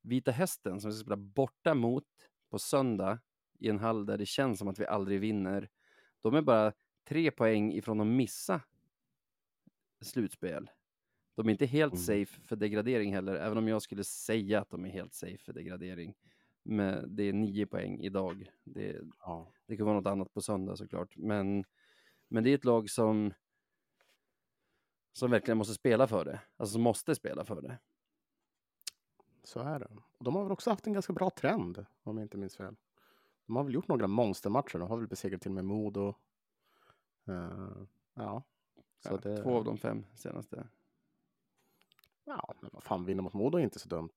[0.02, 2.06] Vita Hästen som vi ska spela borta mot
[2.50, 3.18] på söndag
[3.58, 5.68] i en hall där det känns som att vi aldrig vinner.
[6.20, 6.72] De är bara
[7.08, 8.60] tre poäng ifrån att missa
[10.00, 10.70] slutspel.
[11.34, 12.02] De är inte helt Mm.
[12.04, 15.52] safe för degradering heller, även om jag skulle säga att de är helt safe för
[15.52, 16.14] degradering.
[16.62, 18.50] Men det är nio poäng idag.
[18.64, 19.52] Det, Ja.
[19.66, 21.16] det kan vara något annat på söndag såklart.
[21.16, 21.64] Men,
[22.28, 23.32] men det är ett lag som
[25.12, 26.40] som verkligen måste spela för det.
[26.56, 27.78] Alltså som måste spela för det.
[29.44, 29.88] Så är det.
[30.18, 32.76] Och de har väl också haft en ganska bra trend, om jag inte minns fel.
[33.46, 34.78] De har väl gjort några monstermatcher.
[34.78, 36.14] De har väl besegrat till och med Modo.
[37.28, 37.82] Eh,
[38.14, 38.42] ja.
[38.98, 40.68] Så Ja, det, Två av de fem senaste.
[42.30, 44.14] Ja, men vad fan, vinna mot Modo är inte så dumt.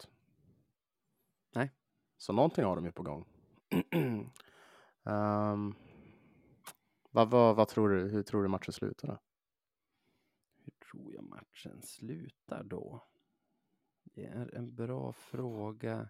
[1.56, 1.72] Nej.
[2.18, 3.26] Så någonting har de ju på gång.
[5.06, 5.76] Ehm,
[7.12, 8.10] vad, vad, vad tror du?
[8.10, 9.08] Hur tror du matchen slutar?
[9.08, 9.20] Då?
[10.56, 13.08] Hur tror jag matchen slutar då?
[14.04, 16.10] Det är en bra fråga.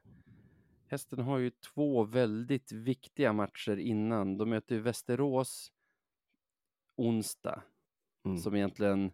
[0.87, 4.37] Hästen har ju två väldigt viktiga matcher innan.
[4.37, 5.71] De möter ju Västerås
[6.95, 7.63] onsdag.
[8.25, 8.37] Mm.
[8.37, 9.11] Som egentligen,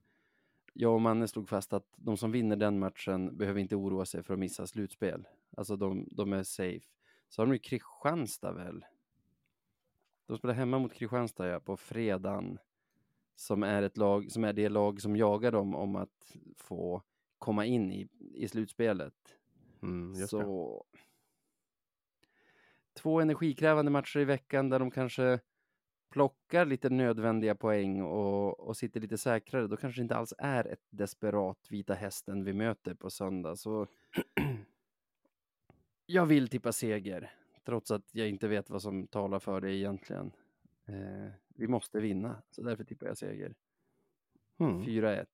[0.81, 4.23] jag och Manne slog fast att de som vinner den matchen behöver inte oroa sig
[4.23, 5.27] för att missa slutspel.
[5.57, 6.85] Alltså de, de är safe.
[7.29, 8.85] Så har de ju Kristianstad väl?
[10.25, 12.59] De spelar hemma mot Kristianstad ja, på fredagen.
[13.35, 17.03] Som är ett lag, som är det lag som jagar dem om att få
[17.37, 19.37] komma in i, i slutspelet.
[19.81, 20.27] Mm.
[20.27, 20.85] Så
[22.93, 25.39] två energikrävande matcher i veckan där de kanske
[26.09, 29.67] plockar lite nödvändiga poäng och, och sitter lite säkrare.
[29.67, 33.55] Då kanske det inte alls är ett desperat Vita Hästen vi möter på söndag.
[33.55, 33.87] Så
[36.05, 37.31] jag vill tippa seger,
[37.65, 40.31] trots att jag inte vet vad som talar för det egentligen.
[40.85, 43.55] Eh, vi måste vinna, så därför tippar jag seger.
[44.57, 44.81] Mm.
[44.81, 45.25] 4-1.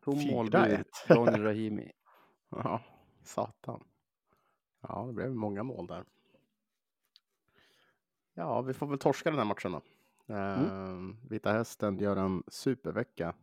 [0.00, 0.32] Tom 4-1.
[0.32, 1.92] målbur, Daniel Rahimi.
[2.48, 2.82] Ja,
[3.22, 3.84] satan.
[4.80, 6.04] Ja, det blev många mål där.
[8.38, 9.82] Ja, vi får väl torska den här matchen då.
[10.34, 13.34] Ehm, Vita Hästen gör en supervecka.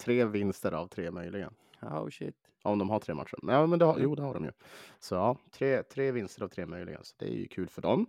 [0.00, 1.52] Tre vinster av tre möjliga.
[1.82, 2.36] Oh shit.
[2.62, 3.38] Om de har tre matcher.
[3.42, 4.52] Ja, men det har, jo, det har de ju.
[4.98, 6.98] Så ja, tre, tre vinster av tre möjliga.
[7.02, 8.06] Så det är ju kul för dem.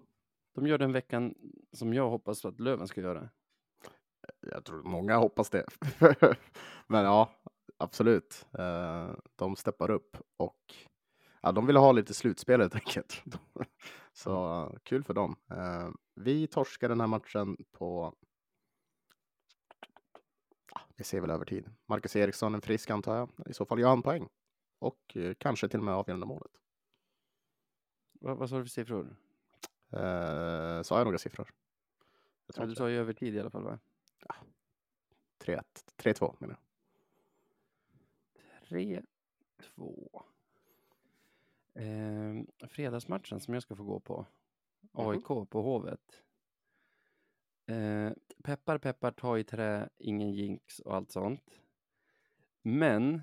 [0.56, 1.36] De gör den veckan
[1.74, 3.30] som jag hoppas att Löven ska göra.
[4.39, 5.66] Jag tror många hoppas det.
[6.88, 7.30] men ja,
[7.78, 8.47] absolut.
[8.58, 10.76] Eh, de steppar upp och
[11.41, 13.24] ja, de vill ha lite slutspel helt enkelt.
[14.20, 15.36] Så kul för dem.
[15.52, 18.16] Eh, vi torskar den här matchen på
[20.74, 21.70] ja, vi ser väl över tid.
[21.86, 23.30] Marcus Eriksson är frisk antar jag.
[23.50, 24.30] I så fall gör han poäng.
[24.80, 26.52] Och eh, kanske till och med avgörande målet.
[28.12, 29.16] Vad, vad sa du för siffror?
[29.92, 31.48] Eh, sa jag några siffror?
[31.50, 31.56] Jag
[32.48, 33.80] Ja, tror du inte sa ju över tid i alla fall va?
[35.46, 35.46] det.
[35.46, 35.64] 3-1.
[35.98, 36.62] 3-2 menar jag.
[38.68, 39.02] 3,
[39.76, 40.24] 2.
[41.80, 44.26] Eh, fredagsmatchen som jag ska få gå på.
[44.92, 46.24] AIK på Hovet.
[47.66, 48.12] Eh,
[48.44, 51.62] peppar, peppar, ta i trä, ingen jinx och allt sånt.
[52.62, 53.22] Men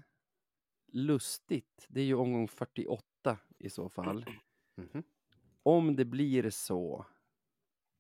[0.93, 4.27] lustigt, det är ju omgång 48 i så fall.
[4.79, 5.03] Mhm.
[5.63, 7.07] Om det blir så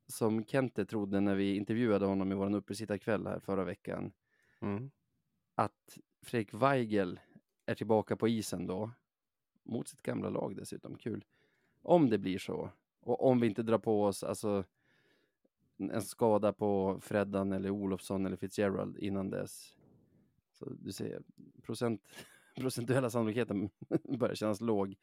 [0.07, 4.13] som Kente trodde när vi intervjuade honom i vår uppesittarkväll här förra veckan,
[4.61, 4.91] Mm.
[5.55, 7.21] att Fredrik Weigel
[7.67, 8.91] är tillbaka på isen då,
[9.67, 11.25] mot sitt gamla lag dessutom, kul.
[11.83, 12.71] Om det blir så,
[13.01, 14.65] och om vi inte drar på oss alltså,
[15.79, 19.77] en skada på Freddan eller Olofsson eller Fitzgerald innan dess.
[20.53, 21.23] Så du ser,
[21.63, 22.03] procent,
[22.57, 23.71] procentuella sannolikheten
[24.19, 24.97] börjar kännas låg.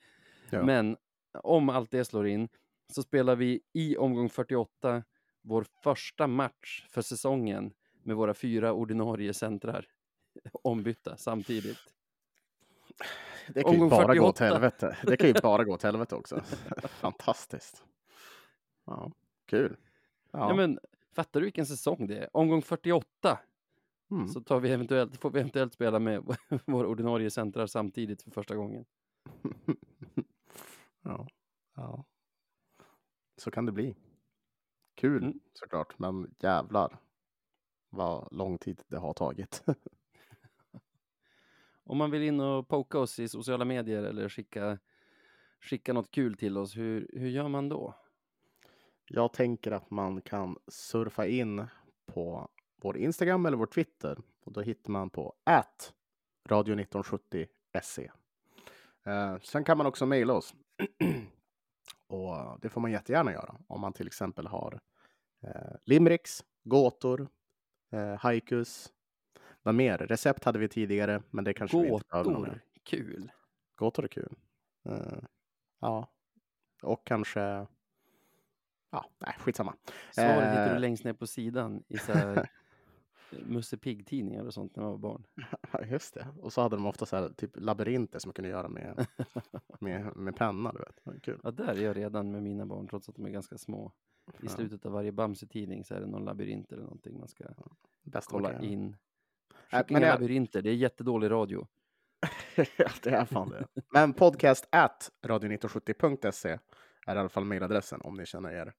[0.50, 0.64] Ja.
[0.64, 0.98] Men
[1.32, 2.50] om allt det slår in
[2.88, 5.04] så spelar vi i omgång 48
[5.42, 7.74] vår första match för säsongen
[8.04, 9.88] med våra fyra ordinarie centrar
[10.64, 11.78] ombytta samtidigt.
[13.48, 14.26] Det kan ju bara gå 48.
[14.26, 14.98] åt helvete.
[15.04, 16.42] Det kan ju bara gå åt helvete också.
[16.88, 17.84] Fantastiskt.
[18.86, 19.12] Ja,
[19.46, 19.78] kul.
[20.32, 20.50] Ja.
[20.50, 20.56] Ja.
[20.56, 20.80] men,
[21.16, 22.38] fattar du vilken säsong det är?
[22.38, 23.40] Omgång 48
[24.12, 24.28] mm.
[24.28, 28.56] så tar vi eventuellt, får vi eventuellt spela med våra ordinarie centrar samtidigt för första
[28.56, 28.86] gången.
[31.02, 31.28] ja.
[31.76, 32.06] ja.
[33.38, 33.96] Så kan det bli.
[34.96, 35.40] Kul Mm.
[35.54, 37.00] såklart, men jävlar
[37.90, 39.64] vad lång tid det har tagit.
[41.84, 44.80] Om man vill in och poka oss i sociala medier eller skicka,
[45.62, 47.96] skicka något kul till oss, hur, hur gör man då?
[49.06, 51.68] Jag tänker att man kan surfa in
[52.06, 55.94] på vår Instagram eller vår Twitter och då hittar man på at
[56.50, 57.48] radio 1970
[57.84, 58.12] se.
[59.04, 60.54] Eh, sen kan man också mejla oss.
[62.08, 64.80] och det får man jättegärna göra om man till exempel har
[65.44, 67.28] eh, limericks, gåtor,
[67.92, 68.92] eh, haikus.
[69.64, 69.98] Vad mer?
[69.98, 72.42] Recept hade vi tidigare, men det kanske vi inte behöver någon.
[72.42, 73.32] Gåtor, kul.
[73.76, 74.36] Gåtor är kul.
[74.86, 75.24] Eh,
[75.80, 76.08] ja,
[76.82, 77.68] och kanske
[78.92, 79.76] Ja, nej, skitsamma.
[80.12, 80.74] Svaret Eh.
[80.74, 82.50] du längst ner på sidan i så här
[83.46, 85.24] Musse Pigg-tidningar och sånt när man var barn.
[85.92, 86.28] Just det.
[86.42, 89.08] Och så hade de ofta så här, typ labyrinter som man kunde göra med,
[89.80, 90.72] med, med penna.
[90.72, 91.24] Du vet.
[91.24, 91.40] Kul.
[91.44, 93.92] Ja, där är jag redan med mina barn, trots att de är ganska små.
[94.42, 97.44] I slutet av varje Bamse-tidning så är det någon labyrint eller någonting man ska
[98.04, 98.96] Bäst man kolla in.
[99.74, 101.68] Men inga jag- det är jättedålig radio.
[102.56, 103.68] ja, det är fan det.
[103.94, 106.50] Men podcast at radio1970.se
[107.08, 108.74] är i alla fall mejladressen om ni känner er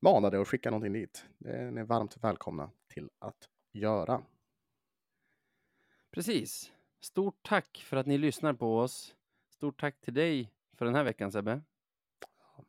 [0.00, 1.26] manade att skicka någonting dit.
[1.38, 4.22] Det är ni varmt välkomna till att göra.
[6.10, 6.72] Precis.
[7.00, 9.14] Stort tack för att ni lyssnar på oss.
[9.50, 11.60] Stort tack till dig för den här veckan Sebbe.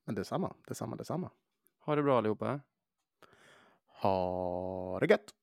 [0.05, 1.31] Men detsamma, detsamma, detsamma.
[1.79, 2.59] Ha det bra allihopa.
[3.85, 5.33] Ha det gött!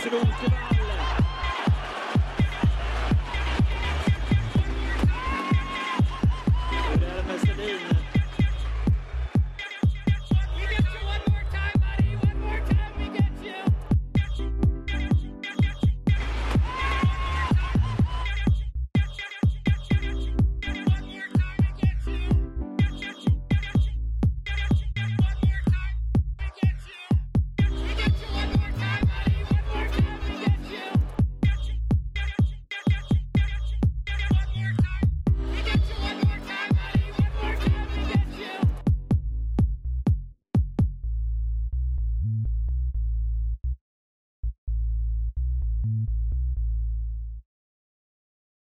[0.00, 0.16] すぐ